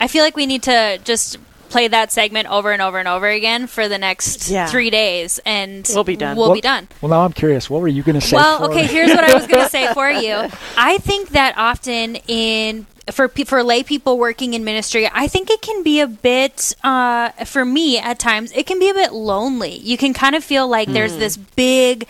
i 0.00 0.06
feel 0.06 0.22
like 0.22 0.36
we 0.36 0.46
need 0.46 0.62
to 0.62 0.98
just 1.04 1.38
play 1.68 1.88
that 1.88 2.10
segment 2.12 2.48
over 2.50 2.72
and 2.72 2.80
over 2.82 2.98
and 2.98 3.06
over 3.08 3.28
again 3.28 3.66
for 3.66 3.88
the 3.88 3.98
next 3.98 4.48
Yeah. 4.50 4.66
three 4.66 4.90
days 4.90 5.38
and 5.46 5.88
We'll 5.94 6.04
be 6.04 6.16
done. 6.16 6.36
we'll 6.36 6.46
Well- 6.48 6.54
be 6.54 6.60
done 6.60 6.88
Well, 7.00 7.10
now 7.10 7.24
I'm 7.24 7.32
curious. 7.32 7.68
What 7.70 7.80
were 7.82 7.88
you 7.88 8.02
going 8.02 8.18
to 8.18 8.26
say? 8.26 8.36
Well, 8.36 8.58
for 8.58 8.64
okay, 8.70 8.82
me? 8.82 8.88
here's 8.88 9.10
what 9.10 9.24
I 9.24 9.34
was 9.34 9.46
going 9.46 9.62
to 9.64 9.70
say 9.70 9.92
for 9.94 10.10
you. 10.10 10.48
I 10.76 10.98
think 10.98 11.30
that 11.30 11.54
often 11.56 12.16
in 12.26 12.86
for 13.10 13.26
pe- 13.26 13.44
for 13.44 13.62
lay 13.62 13.82
people 13.82 14.18
working 14.18 14.52
in 14.52 14.64
ministry, 14.64 15.08
I 15.10 15.28
think 15.28 15.48
it 15.50 15.62
can 15.62 15.82
be 15.82 16.00
a 16.00 16.06
bit 16.06 16.74
uh, 16.84 17.30
for 17.46 17.64
me 17.64 17.98
at 17.98 18.18
times. 18.18 18.52
It 18.52 18.66
can 18.66 18.78
be 18.78 18.90
a 18.90 18.94
bit 18.94 19.12
lonely. 19.14 19.78
You 19.78 19.96
can 19.96 20.12
kind 20.12 20.34
of 20.36 20.44
feel 20.44 20.68
like 20.68 20.88
there's 20.92 21.14
Hmm. 21.14 21.18
this 21.20 21.36
big 21.38 22.06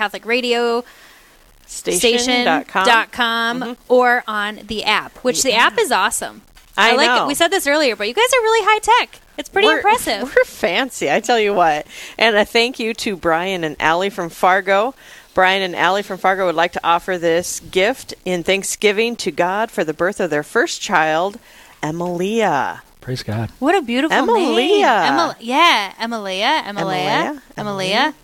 Catholic 1.67 2.01
Radio 2.01 2.17
Station 2.17 2.45
dot 2.45 2.67
com. 2.67 2.86
dot 2.86 3.12
com 3.12 3.60
mm-hmm. 3.62 3.93
or 3.93 4.23
on 4.27 4.62
the 4.67 4.84
app, 4.84 5.17
which 5.19 5.43
the 5.43 5.53
app 5.53 5.77
is 5.77 5.91
awesome. 5.91 6.41
I 6.77 6.95
like 6.95 7.08
know. 7.08 7.25
it. 7.25 7.27
We 7.27 7.36
said 7.36 7.49
this 7.49 7.67
earlier, 7.67 7.95
but 7.95 8.08
you 8.08 8.13
guys 8.13 8.32
are 8.34 8.41
really 8.41 8.65
high 8.65 8.80
tech. 8.80 9.19
It's 9.38 9.49
pretty 9.49 9.67
We're- 9.67 9.80
impressive. 9.80 10.23
We're 10.36 10.45
fancy, 10.45 11.12
I 11.12 11.19
tell 11.19 11.39
you 11.39 11.53
what. 11.53 11.88
And 12.17 12.36
a 12.36 12.45
thank 12.45 12.80
you 12.80 12.93
to 12.95 13.15
Brian 13.15 13.63
and 13.63 13.75
Allie 13.80 14.10
from 14.10 14.30
Fargo. 14.30 14.93
Brian 15.34 15.62
and 15.62 15.75
Allie 15.75 16.03
from 16.03 16.17
Fargo 16.17 16.45
would 16.47 16.56
like 16.56 16.71
to 16.73 16.80
offer 16.84 17.17
this 17.17 17.60
gift 17.60 18.13
in 18.25 18.43
thanksgiving 18.43 19.15
to 19.17 19.32
God 19.32 19.69
for 19.69 19.84
the 19.84 19.93
birth 19.93 20.19
of 20.19 20.30
their 20.30 20.43
first 20.43 20.82
child, 20.82 21.38
Emilia. 21.84 22.82
Praise 23.01 23.23
God. 23.23 23.51
What 23.60 23.75
a 23.75 23.82
beautiful 23.82 24.17
name. 24.25 24.30
Emilia. 24.30 25.06
Emil- 25.12 25.36
yeah, 25.39 25.93
Emilia, 25.99 26.63
Emilia, 26.65 26.67
Emilia, 26.67 27.43
Emilia, 27.56 28.15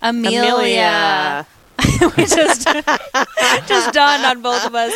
Amelia. 0.00 0.38
Amelia. 0.38 1.46
we 2.16 2.24
just 2.24 2.66
just 3.68 3.92
dawned 3.92 4.24
on 4.24 4.42
both 4.42 4.64
of 4.66 4.74
us. 4.74 4.92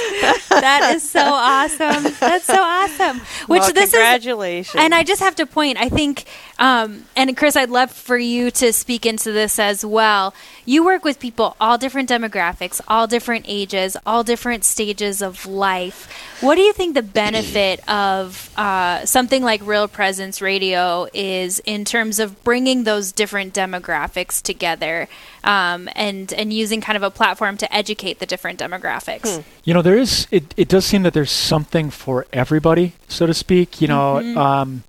That 0.49 0.93
is 0.95 1.09
so 1.09 1.21
awesome. 1.21 2.15
That's 2.21 2.45
so 2.45 2.61
awesome. 2.61 3.21
Which 3.47 3.61
well, 3.61 3.73
this 3.73 3.89
is 3.89 3.91
congratulations. 3.93 4.83
and 4.83 4.95
I 4.95 5.03
just 5.03 5.21
have 5.21 5.35
to 5.37 5.47
point, 5.47 5.79
I 5.79 5.89
think, 5.89 6.25
um, 6.59 7.05
and 7.17 7.37
Chris, 7.37 7.57
I'd 7.57 7.71
love 7.71 7.91
for 7.91 8.17
you 8.17 8.51
to 8.53 8.73
speak 8.73 9.05
into 9.07 9.33
this 9.33 9.59
as 9.59 9.85
well. 9.85 10.33
You 10.65 10.85
work 10.85 11.05
with 11.05 11.19
people, 11.19 11.57
all 11.61 11.79
different 11.79 12.09
demographics, 12.09 12.81
all 12.87 13.07
different 13.07 13.45
ages, 13.49 13.97
all 14.07 14.23
different 14.23 14.65
stages 14.65 15.21
of 15.21 15.47
life. 15.47 16.09
What 16.41 16.55
do 16.55 16.61
you 16.63 16.73
think 16.73 16.95
the 16.95 17.03
benefit 17.03 17.81
of 17.89 18.51
uh, 18.57 19.05
something 19.05 19.43
like 19.43 19.67
Real 19.67 19.89
Presence 19.89 20.41
Radio 20.41 21.09
is 21.13 21.59
in 21.61 21.85
terms 21.85 22.19
of 22.21 22.43
bringing 22.45 22.85
those 22.85 23.11
different 23.13 23.53
demographics 23.53 24.41
together 24.41 25.09
um, 25.43 25.89
and 25.97 26.33
and 26.33 26.53
using 26.53 26.81
kind 26.81 26.97
of 26.97 27.03
a 27.03 27.11
platform 27.11 27.57
to 27.59 27.75
educate 27.75 28.21
the 28.21 28.27
different 28.27 28.59
demographics? 28.61 29.43
You 29.65 29.75
know, 29.75 29.83
there 29.83 29.99
is. 29.99 30.27
It, 30.31 30.55
it 30.57 30.69
does 30.69 30.85
seem 30.87 31.03
that 31.03 31.15
there's 31.15 31.31
something 31.33 31.91
for 31.91 32.27
everybody, 32.33 32.93
so 33.09 33.27
to 33.27 33.35
speak. 33.35 33.81
You 33.81 33.89
know, 33.89 34.21
Mhm. 34.23 34.37
um, 34.37 34.83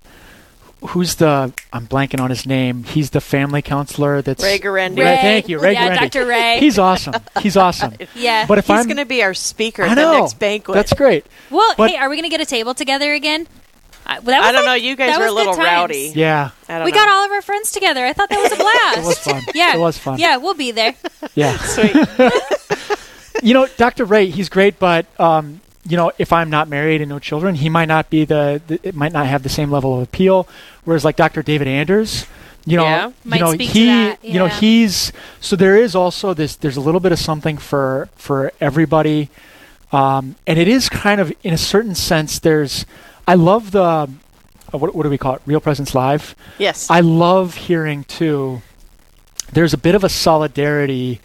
who's 0.88 1.16
the? 1.16 1.52
I'm 1.72 1.86
blanking 1.86 2.20
on 2.20 2.30
his 2.30 2.46
name. 2.46 2.84
He's 2.84 3.10
the 3.10 3.20
family 3.20 3.62
counselor. 3.62 4.22
That's 4.22 4.42
Ray 4.42 4.58
Guarendi. 4.58 4.98
Ray, 4.98 5.16
thank 5.16 5.48
you, 5.48 5.58
Ray 5.58 5.72
yeah, 5.72 5.96
Guarendi. 5.96 6.10
Dr. 6.12 6.26
Ray. 6.26 6.58
He's 6.60 6.78
awesome. 6.78 7.14
He's 7.42 7.56
awesome. 7.56 7.94
yeah. 8.14 8.46
But 8.46 8.58
if 8.58 8.66
He's 8.66 8.78
I'm, 8.78 8.84
going 8.86 8.96
to 8.98 9.04
be 9.04 9.22
our 9.22 9.34
speaker 9.34 9.82
at 9.82 9.94
know 9.96 10.12
the 10.14 10.20
next 10.20 10.38
banquet. 10.38 10.74
that's 10.74 10.92
great. 10.92 11.26
Well, 11.50 11.74
But- 11.76 11.90
hey, 11.90 11.96
are 11.96 12.08
we 12.08 12.16
going 12.16 12.24
to 12.24 12.28
get 12.30 12.40
a 12.40 12.46
table 12.46 12.74
together 12.74 13.12
again? 13.12 13.46
I, 14.08 14.20
well, 14.20 14.26
that 14.26 14.38
was 14.40 14.48
I 14.48 14.52
don't 14.52 14.64
like- 14.66 14.82
know. 14.82 14.86
You 14.88 14.94
guys 14.96 15.18
were 15.18 15.26
a 15.26 15.32
little 15.32 15.54
rowdy. 15.54 16.12
Yeah, 16.14 16.50
We 16.68 16.74
know. 16.76 16.90
got 16.92 17.08
all 17.08 17.24
of 17.24 17.32
our 17.32 17.42
friends 17.42 17.72
together. 17.72 18.04
I 18.06 18.12
thought 18.12 18.28
that 18.30 18.40
was 18.40 18.52
a 18.52 18.56
blast. 18.56 18.98
it 18.98 19.04
was 19.04 19.18
fun. 19.18 19.42
Yeah. 19.54 19.74
it 19.74 19.80
was 19.80 19.98
fun. 19.98 20.18
Yeah, 20.20 20.36
we'll 20.36 20.54
be 20.54 20.70
there. 20.70 20.94
yeah. 21.34 21.56
Sweet. 21.58 21.96
you 23.42 23.52
know, 23.54 23.66
Dr. 23.76 24.04
Ray, 24.04 24.30
he's 24.30 24.48
great, 24.48 24.78
but 24.78 25.06
um, 25.20 25.60
you 25.88 25.96
know, 25.96 26.12
if 26.18 26.32
I'm 26.32 26.50
not 26.50 26.68
married 26.68 27.00
and 27.00 27.08
no 27.08 27.18
children, 27.18 27.54
he 27.54 27.68
might 27.68 27.86
not 27.86 28.10
be 28.10 28.24
the, 28.24 28.60
the 28.66 28.80
it 28.82 28.94
might 28.94 29.12
not 29.12 29.26
have 29.26 29.42
the 29.42 29.48
same 29.48 29.70
level 29.70 29.96
of 29.96 30.02
appeal. 30.02 30.48
Whereas 30.84 31.04
like 31.04 31.16
Dr. 31.16 31.42
David 31.42 31.68
Anders, 31.68 32.26
you 32.64 32.76
know, 32.76 32.84
Yeah. 32.84 33.12
Might 33.24 33.36
you 33.36 33.44
know, 33.44 33.52
he, 33.52 33.86
that, 33.86 34.24
you 34.24 34.38
know, 34.38 34.46
he's 34.48 35.12
so 35.40 35.54
there 35.56 35.76
is 35.76 35.94
also 35.94 36.34
this. 36.34 36.56
There's 36.56 36.76
a 36.76 36.80
little 36.80 37.00
bit 37.00 37.12
of 37.12 37.18
something 37.18 37.56
for 37.58 38.08
for 38.16 38.52
everybody, 38.60 39.30
um, 39.92 40.34
and 40.46 40.58
it 40.58 40.68
is 40.68 40.88
kind 40.88 41.20
of 41.20 41.32
in 41.42 41.54
a 41.54 41.58
certain 41.58 41.94
sense. 41.94 42.38
There's, 42.40 42.84
I 43.28 43.34
love 43.34 43.70
the, 43.70 43.82
uh, 43.82 44.06
what, 44.72 44.94
what 44.94 45.04
do 45.04 45.10
we 45.10 45.18
call 45.18 45.34
it? 45.36 45.42
Real 45.46 45.60
Presence 45.60 45.94
Live. 45.94 46.34
yes. 46.58 46.90
I 46.90 47.00
love 47.00 47.54
hearing 47.54 48.04
too. 48.04 48.62
There's 49.52 49.72
a 49.72 49.78
bit 49.78 49.94
of 49.94 50.02
a 50.02 50.08
solidarity 50.08 51.20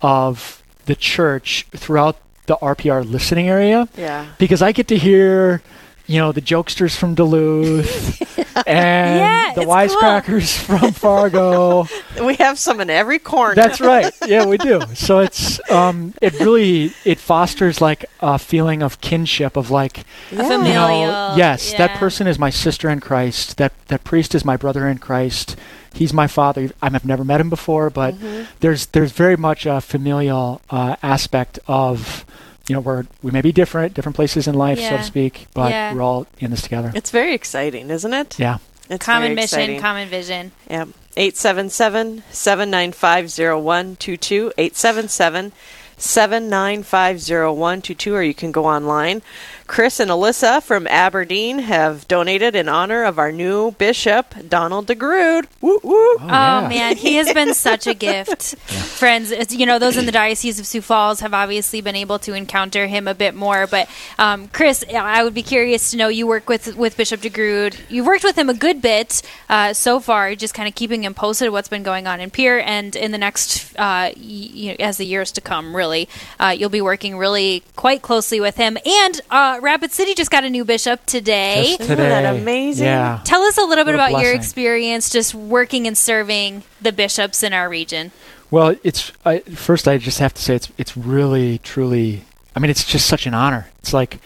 of 0.00 0.62
the 0.84 0.94
church 0.94 1.66
throughout 1.72 2.16
the 2.46 2.56
RPR 2.56 3.08
listening 3.08 3.48
area 3.48 3.88
yeah. 3.96 4.26
because 4.38 4.62
I 4.62 4.72
get 4.72 4.88
to 4.88 4.96
hear, 4.98 5.62
you 6.06 6.18
know, 6.18 6.32
the 6.32 6.40
jokesters 6.40 6.96
from 6.96 7.14
Duluth 7.14 8.20
and 8.66 9.18
Yeah, 9.20 9.52
the 9.54 9.62
it's 9.62 9.66
cool. 9.66 9.74
wisecrackers 9.74 10.58
from 10.58 10.92
Fargo. 10.92 11.86
We 12.22 12.34
have 12.36 12.58
some 12.58 12.80
in 12.80 12.88
every 12.88 13.18
corner. 13.18 13.54
That's 13.54 13.78
right. 13.80 14.10
Yeah, 14.26 14.46
we 14.46 14.56
do. 14.58 14.80
So 14.94 15.18
it's 15.18 15.60
um, 15.70 16.14
it 16.22 16.32
really 16.40 16.92
it 17.04 17.18
fosters 17.18 17.80
like 17.80 18.06
a 18.20 18.38
feeling 18.38 18.82
of 18.82 19.00
kinship 19.02 19.56
of 19.56 19.70
like 19.70 19.98
A 20.32 20.36
you 20.36 20.48
know, 20.48 21.34
yes, 21.36 21.74
that 21.74 21.98
person 21.98 22.26
is 22.26 22.38
my 22.38 22.48
sister 22.50 22.88
in 22.88 23.00
Christ. 23.00 23.58
That 23.58 23.72
that 23.88 24.02
priest 24.04 24.34
is 24.34 24.44
my 24.44 24.56
brother 24.56 24.88
in 24.88 24.98
Christ. 24.98 25.56
He's 25.92 26.12
my 26.12 26.26
father. 26.26 26.70
I've 26.82 27.04
never 27.04 27.24
met 27.24 27.40
him 27.40 27.50
before, 27.50 27.90
but 27.90 28.14
Mm-hmm. 28.14 28.44
there's 28.60 28.86
there's 28.86 29.12
very 29.12 29.36
much 29.36 29.66
a 29.66 29.80
familial 29.82 30.60
uh, 30.70 30.96
aspect 31.02 31.58
of 31.66 32.24
you 32.68 32.74
know 32.74 32.80
where 32.80 33.06
we 33.22 33.30
may 33.30 33.40
be 33.42 33.52
different, 33.52 33.94
different 33.94 34.16
places 34.16 34.46
in 34.48 34.54
life, 34.54 34.78
so 34.80 34.96
to 34.96 35.02
speak, 35.02 35.46
but 35.54 35.70
Yeah. 35.70 35.94
we're 35.94 36.02
all 36.02 36.26
in 36.38 36.50
this 36.50 36.62
together. 36.62 36.90
It's 36.94 37.10
very 37.10 37.34
exciting, 37.34 37.90
isn't 37.90 38.12
it? 38.12 38.38
Yeah. 38.38 38.58
It's 38.90 39.04
Common 39.04 39.22
very 39.22 39.34
mission, 39.34 39.58
exciting. 39.60 39.80
common 39.80 40.08
vision. 40.08 40.52
Yeah. 40.70 40.84
877 41.16 42.22
795 42.30 43.30
0122. 43.30 44.52
877 44.58 45.52
795 45.98 47.20
0122, 47.20 48.14
or 48.14 48.22
you 48.22 48.34
can 48.34 48.52
go 48.52 48.66
online. 48.66 49.22
Chris 49.66 49.98
and 50.00 50.10
Alyssa 50.10 50.62
from 50.62 50.86
Aberdeen 50.86 51.58
have 51.58 52.06
donated 52.08 52.54
in 52.54 52.68
honor 52.68 53.04
of 53.04 53.18
our 53.18 53.32
new 53.32 53.72
bishop, 53.72 54.34
Donald 54.48 54.86
DeGrood. 54.86 55.46
Woo 55.60 55.80
woo. 55.82 55.92
Oh, 55.92 56.18
Oh, 56.22 56.68
man, 56.68 56.96
he 56.96 57.16
has 57.16 57.32
been 57.32 57.52
such 57.54 57.86
a 57.86 57.94
gift. 57.94 58.54
Friends, 58.56 59.32
you 59.52 59.66
know, 59.66 59.78
those 59.78 59.96
in 59.96 60.06
the 60.06 60.12
Diocese 60.12 60.58
of 60.60 60.66
Sioux 60.66 60.80
Falls 60.80 61.20
have 61.20 61.34
obviously 61.34 61.80
been 61.80 61.96
able 61.96 62.18
to 62.20 62.32
encounter 62.34 62.86
him 62.86 63.08
a 63.08 63.14
bit 63.14 63.34
more. 63.34 63.66
But 63.66 63.88
um, 64.18 64.48
Chris, 64.48 64.84
I 64.94 65.22
would 65.24 65.34
be 65.34 65.42
curious 65.42 65.90
to 65.90 65.96
know 65.96 66.08
you 66.08 66.26
work 66.26 66.48
with 66.48 66.76
with 66.76 66.96
Bishop 66.96 67.20
DeGrood. 67.20 67.76
You've 67.90 68.06
worked 68.06 68.24
with 68.24 68.36
him 68.38 68.48
a 68.48 68.54
good 68.54 68.80
bit 68.80 69.22
uh, 69.48 69.72
so 69.72 70.00
far, 70.00 70.34
just 70.34 70.54
kind 70.54 70.68
of 70.68 70.74
keeping 70.74 71.04
him 71.04 71.14
posted 71.14 71.50
what's 71.50 71.68
been 71.68 71.82
going 71.82 72.06
on 72.06 72.20
in 72.20 72.30
Pierre, 72.30 72.60
and 72.66 72.94
in 72.96 73.10
the 73.12 73.18
next, 73.18 73.74
uh, 73.78 74.10
y- 74.16 74.76
as 74.78 74.96
the 74.98 75.06
years 75.06 75.32
to 75.32 75.40
come, 75.40 75.74
really, 75.76 76.08
uh, 76.40 76.54
you'll 76.56 76.70
be 76.70 76.80
working 76.80 77.16
really 77.18 77.62
quite 77.74 78.02
closely 78.02 78.40
with 78.40 78.56
him. 78.56 78.78
And 78.86 79.20
uh, 79.30 79.55
Rapid 79.62 79.92
City 79.92 80.14
just 80.14 80.30
got 80.30 80.44
a 80.44 80.50
new 80.50 80.64
bishop 80.64 81.04
today. 81.06 81.74
Just 81.78 81.82
Isn't 81.82 81.96
that 81.98 82.34
amazing? 82.36 82.86
Yeah. 82.86 83.20
Tell 83.24 83.42
us 83.42 83.58
a 83.58 83.62
little 83.62 83.84
bit 83.84 83.94
What 83.96 84.10
a 84.10 84.14
about 84.14 84.22
your 84.22 84.32
experience 84.34 85.10
just 85.10 85.34
working 85.34 85.86
and 85.86 85.96
serving 85.96 86.62
the 86.80 86.92
bishops 86.92 87.42
in 87.42 87.52
our 87.52 87.68
region. 87.68 88.12
Well, 88.50 88.76
it's 88.84 89.12
I, 89.24 89.40
first. 89.40 89.88
I 89.88 89.98
just 89.98 90.18
have 90.20 90.32
to 90.34 90.42
say 90.42 90.54
it's 90.54 90.70
it's 90.78 90.96
really 90.96 91.58
truly. 91.58 92.24
I 92.54 92.60
mean, 92.60 92.70
it's 92.70 92.84
just 92.84 93.06
such 93.06 93.26
an 93.26 93.34
honor. 93.34 93.68
It's 93.80 93.92
like 93.92 94.18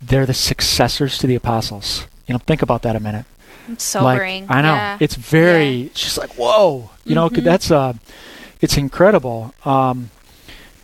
they're 0.00 0.26
the 0.26 0.34
successors 0.34 1.18
to 1.18 1.26
the 1.26 1.34
apostles. 1.34 2.06
You 2.26 2.32
know, 2.34 2.38
think 2.38 2.62
about 2.62 2.82
that 2.82 2.96
a 2.96 3.00
minute. 3.00 3.26
Sobering. 3.78 4.46
Like, 4.46 4.56
I 4.56 4.62
know 4.62 4.74
Yeah. 4.74 4.96
it's 5.00 5.14
very. 5.14 5.82
It's 5.82 6.00
just 6.02 6.18
like 6.18 6.30
whoa. 6.36 6.90
You 7.04 7.14
know, 7.14 7.28
'cause 7.28 7.38
Mhm. 7.40 7.44
that's 7.44 7.70
uh, 7.70 7.92
it's 8.62 8.76
incredible. 8.78 9.54
Um, 9.64 10.10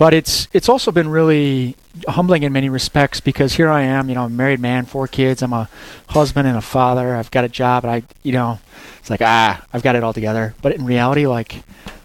but 0.00 0.14
it's 0.14 0.48
it's 0.54 0.70
also 0.70 0.90
been 0.90 1.08
really 1.08 1.76
humbling 2.08 2.42
in 2.42 2.54
many 2.54 2.70
respects 2.70 3.20
because 3.20 3.52
here 3.52 3.68
I 3.68 3.82
am. 3.82 4.08
You 4.08 4.14
know, 4.14 4.22
I'm 4.22 4.32
a 4.32 4.34
married 4.34 4.58
man, 4.58 4.86
four 4.86 5.06
kids. 5.06 5.42
I'm 5.42 5.52
a 5.52 5.68
husband 6.08 6.48
and 6.48 6.56
a 6.56 6.62
father. 6.62 7.14
I've 7.14 7.30
got 7.30 7.44
a 7.44 7.50
job, 7.50 7.84
and 7.84 7.92
I, 7.92 8.02
you 8.22 8.32
know, 8.32 8.60
it's 8.98 9.10
like 9.10 9.20
ah, 9.20 9.62
I've 9.74 9.82
got 9.82 9.96
it 9.96 10.02
all 10.02 10.14
together. 10.14 10.54
But 10.62 10.74
in 10.74 10.86
reality, 10.86 11.26
like. 11.26 11.62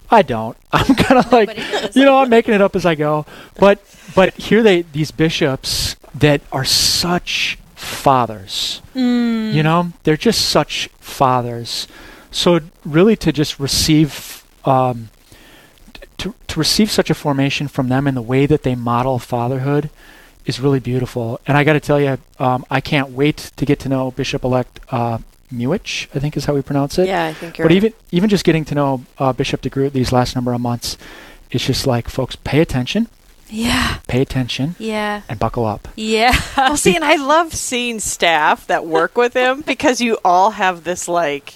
I 0.07 0.21
don't. 0.21 0.55
I'm 0.71 0.93
kind 0.93 1.25
of 1.25 1.31
like, 1.31 1.55
does. 1.55 1.95
you 1.95 2.05
know, 2.05 2.19
I'm 2.19 2.29
making 2.29 2.53
it 2.53 2.61
up 2.61 2.75
as 2.75 2.85
I 2.85 2.93
go. 2.93 3.25
But 3.55 3.79
but 4.13 4.35
here 4.35 4.61
they 4.61 4.83
these 4.83 5.09
bishops 5.09 5.95
that 6.13 6.41
are 6.51 6.63
such 6.63 7.57
fathers. 7.73 8.83
Mm. 8.93 9.51
You 9.53 9.63
know, 9.63 9.93
they're 10.03 10.15
just 10.15 10.49
such 10.49 10.89
fathers. 10.99 11.87
So 12.29 12.59
really, 12.85 13.15
to 13.15 13.31
just 13.31 13.59
receive, 13.59 14.45
um, 14.63 15.09
to 16.17 16.33
to 16.47 16.59
receive 16.59 16.89
such 16.91 17.09
a 17.09 17.13
formation 17.13 17.67
from 17.67 17.89
them 17.89 18.07
in 18.07 18.15
the 18.15 18.21
way 18.21 18.45
that 18.45 18.63
they 18.63 18.75
model 18.75 19.19
fatherhood 19.19 19.89
is 20.45 20.59
really 20.59 20.79
beautiful. 20.79 21.39
And 21.47 21.57
I 21.57 21.63
got 21.63 21.73
to 21.73 21.79
tell 21.79 21.99
you, 21.99 22.17
um, 22.39 22.65
I 22.69 22.79
can't 22.81 23.09
wait 23.09 23.51
to 23.55 23.65
get 23.65 23.79
to 23.79 23.89
know 23.89 24.11
Bishop-elect 24.11 24.79
uh, 24.91 25.17
Muhich. 25.51 26.07
I 26.15 26.19
think 26.19 26.37
is 26.37 26.45
how 26.45 26.53
we 26.53 26.61
pronounce 26.61 26.97
it. 26.99 27.07
Yeah, 27.07 27.25
I 27.25 27.33
think 27.33 27.57
you're 27.57 27.65
But 27.67 27.71
right. 27.73 27.77
even 27.77 27.93
even 28.11 28.29
just 28.29 28.43
getting 28.45 28.65
to 28.65 28.75
know 28.75 29.03
uh, 29.17 29.33
Bishop 29.33 29.61
DeGrood 29.61 29.93
these 29.93 30.11
last 30.11 30.35
number 30.35 30.53
of 30.53 30.61
months, 30.61 30.97
it's 31.51 31.65
just 31.65 31.87
like 31.87 32.09
folks 32.09 32.35
pay 32.35 32.61
attention. 32.61 33.07
Yeah. 33.49 33.97
Pay 34.07 34.21
attention 34.21 34.75
Yeah. 34.79 35.21
and 35.29 35.37
buckle 35.39 35.65
up. 35.65 35.87
Yeah. 35.95 36.35
Well, 36.57 36.77
see, 36.77 36.95
and 36.95 37.05
I 37.05 37.15
love 37.15 37.53
seeing 37.53 37.99
staff 37.99 38.67
that 38.67 38.85
work 38.85 39.17
with 39.17 39.33
him 39.33 39.61
because 39.61 40.01
you 40.01 40.17
all 40.25 40.51
have 40.51 40.83
this 40.83 41.07
like 41.07 41.53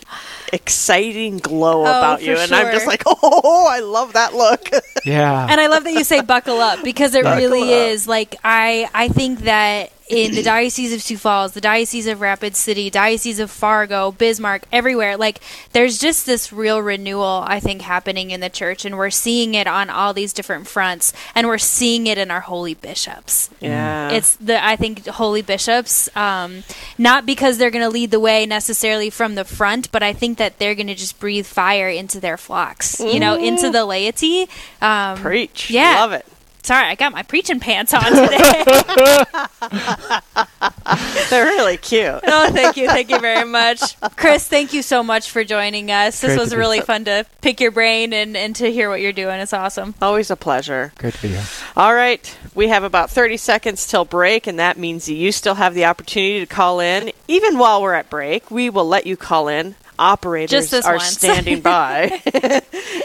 exciting 0.54 1.38
glow 1.38 1.80
oh, 1.80 1.84
about 1.84 2.20
for 2.20 2.26
you, 2.26 2.38
and 2.38 2.52
I'm 2.52 2.72
just 2.74 2.88
like, 2.88 3.04
oh, 3.08 3.68
I 3.70 3.80
love 3.80 4.14
that 4.14 4.34
look. 4.34 4.70
Yeah. 5.06 5.48
and 5.50 5.60
I 5.60 5.68
love 5.68 5.84
that 5.86 5.94
you 5.94 6.04
say 6.04 6.22
buckle 6.22 6.60
up 6.60 6.84
because 6.84 7.16
it 7.16 7.24
Buckle 7.24 7.40
really 7.40 7.64
up. 7.74 7.90
is 7.90 8.08
like 8.08 8.36
I 8.44 8.90
I 8.94 9.08
think 9.10 9.40
that 9.42 9.92
in 10.10 10.34
the 10.34 10.42
diocese 10.42 10.92
of 10.92 11.02
Sioux 11.02 11.18
Falls, 11.18 11.54
the 11.54 11.62
diocese 11.62 12.08
of 12.08 12.20
Rapid 12.20 12.56
City, 12.56 12.90
diocese 12.90 13.40
of 13.40 13.52
Fargo, 13.52 14.12
Bismarck, 14.12 14.64
everywhere, 14.72 15.16
like 15.18 15.40
there's 15.72 16.00
just 16.00 16.26
this 16.26 16.52
real 16.52 16.82
renewal 16.82 17.44
I 17.46 17.60
think 17.60 17.84
happening 17.84 18.32
in 18.32 18.40
the 18.40 18.50
church, 18.50 18.86
and 18.86 18.98
we're 18.98 19.12
seeing 19.12 19.54
it 19.54 19.68
on 19.68 19.90
all 19.90 20.14
these 20.14 20.34
different 20.34 20.68
fronts, 20.68 21.14
and 21.36 21.48
we're 21.48 21.60
seeing 21.60 22.08
it 22.08 22.18
in 22.18 22.32
our 22.32 22.40
holy 22.40 22.74
bishops. 22.74 23.50
yeah, 23.60 24.10
It's 24.10 24.36
the 24.38 24.64
I 24.64 24.76
think 24.76 25.06
holy 25.06 25.44
bishops, 25.44 26.10
um, 26.16 26.64
not 26.98 27.26
because 27.26 27.58
they're 27.58 27.72
going 27.72 27.86
to 27.86 27.90
lead 27.90 28.12
the 28.12 28.20
way 28.20 28.46
necessarily 28.46 29.10
from 29.10 29.36
the 29.36 29.46
front, 29.46 29.92
but 29.92 30.02
I 30.02 30.14
think 30.14 30.40
that 30.40 30.58
they're 30.58 30.76
going 30.76 30.88
to 30.88 30.96
just 30.96 31.20
breathe 31.20 31.46
fire 31.46 31.90
into 31.90 32.20
their 32.20 32.38
flocks, 32.38 33.00
you 33.00 33.20
know, 33.20 33.36
into 33.36 33.70
the 33.70 33.86
laity. 33.86 34.48
Um, 34.82 35.18
preach. 35.18 35.70
yeah. 35.70 36.00
love 36.00 36.14
it. 36.14 36.26
Sorry, 36.64 36.88
I 36.88 36.96
got 36.96 37.12
my 37.14 37.24
preaching 37.24 37.60
pants 37.60 37.94
on 37.94 38.04
today. 38.04 38.64
They're 41.30 41.46
really 41.46 41.78
cute. 41.78 42.20
oh, 42.24 42.50
thank 42.52 42.78
you, 42.78 42.88
thank 42.88 43.10
you 43.10 43.20
very 43.20 43.48
much, 43.48 44.00
Chris. 44.16 44.48
Thank 44.48 44.74
you 44.74 44.82
so 44.82 45.02
much 45.02 45.30
for 45.30 45.44
joining 45.44 45.90
us. 45.92 46.22
This 46.22 46.32
Great 46.32 46.40
was 46.40 46.50
to 46.50 46.56
be- 46.56 46.60
really 46.60 46.82
fun 46.82 47.06
to 47.06 47.26
pick 47.42 47.60
your 47.62 47.72
brain 47.72 48.14
and, 48.14 48.36
and 48.36 48.56
to 48.58 48.72
hear 48.72 48.90
what 48.90 49.02
you're 49.02 49.14
doing. 49.14 49.40
It's 49.40 49.54
awesome. 49.54 49.96
Always 50.02 50.30
a 50.30 50.36
pleasure. 50.36 50.92
Great 50.98 51.14
to 51.16 51.22
be 51.22 51.28
here. 51.30 51.44
All 51.76 51.94
right, 51.94 52.38
we 52.54 52.68
have 52.68 52.84
about 52.84 53.10
30 53.10 53.38
seconds 53.38 53.88
till 53.88 54.06
break, 54.06 54.48
and 54.48 54.60
that 54.60 54.78
means 54.78 55.08
you 55.08 55.32
still 55.32 55.56
have 55.56 55.74
the 55.74 55.86
opportunity 55.86 56.40
to 56.40 56.46
call 56.46 56.80
in. 56.80 57.12
Even 57.28 57.58
while 57.58 57.82
we're 57.82 57.94
at 57.94 58.10
break, 58.10 58.52
we 58.52 58.70
will 58.70 58.88
let 58.88 59.06
you 59.06 59.16
call 59.18 59.48
in. 59.48 59.76
Operators 60.00 60.74
are 60.74 60.96
once. 60.96 61.18
standing 61.18 61.60
by. 61.62 62.22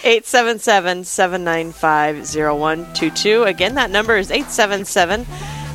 877 0.04 1.04
795 1.04 2.16
0122. 2.34 3.42
Again, 3.42 3.74
that 3.74 3.90
number 3.90 4.16
is 4.16 4.30
877 4.30 5.26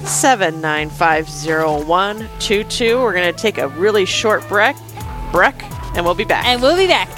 795 0.06 1.28
0122. 1.28 3.00
We're 3.00 3.14
going 3.14 3.34
to 3.34 3.38
take 3.40 3.58
a 3.58 3.68
really 3.68 4.06
short 4.06 4.48
break, 4.48 4.76
break, 5.32 5.56
and 5.96 6.06
we'll 6.06 6.16
be 6.16 6.24
back. 6.26 6.46
And 6.46 6.62
we'll 6.62 6.78
be 6.78 6.88
back. 6.88 7.10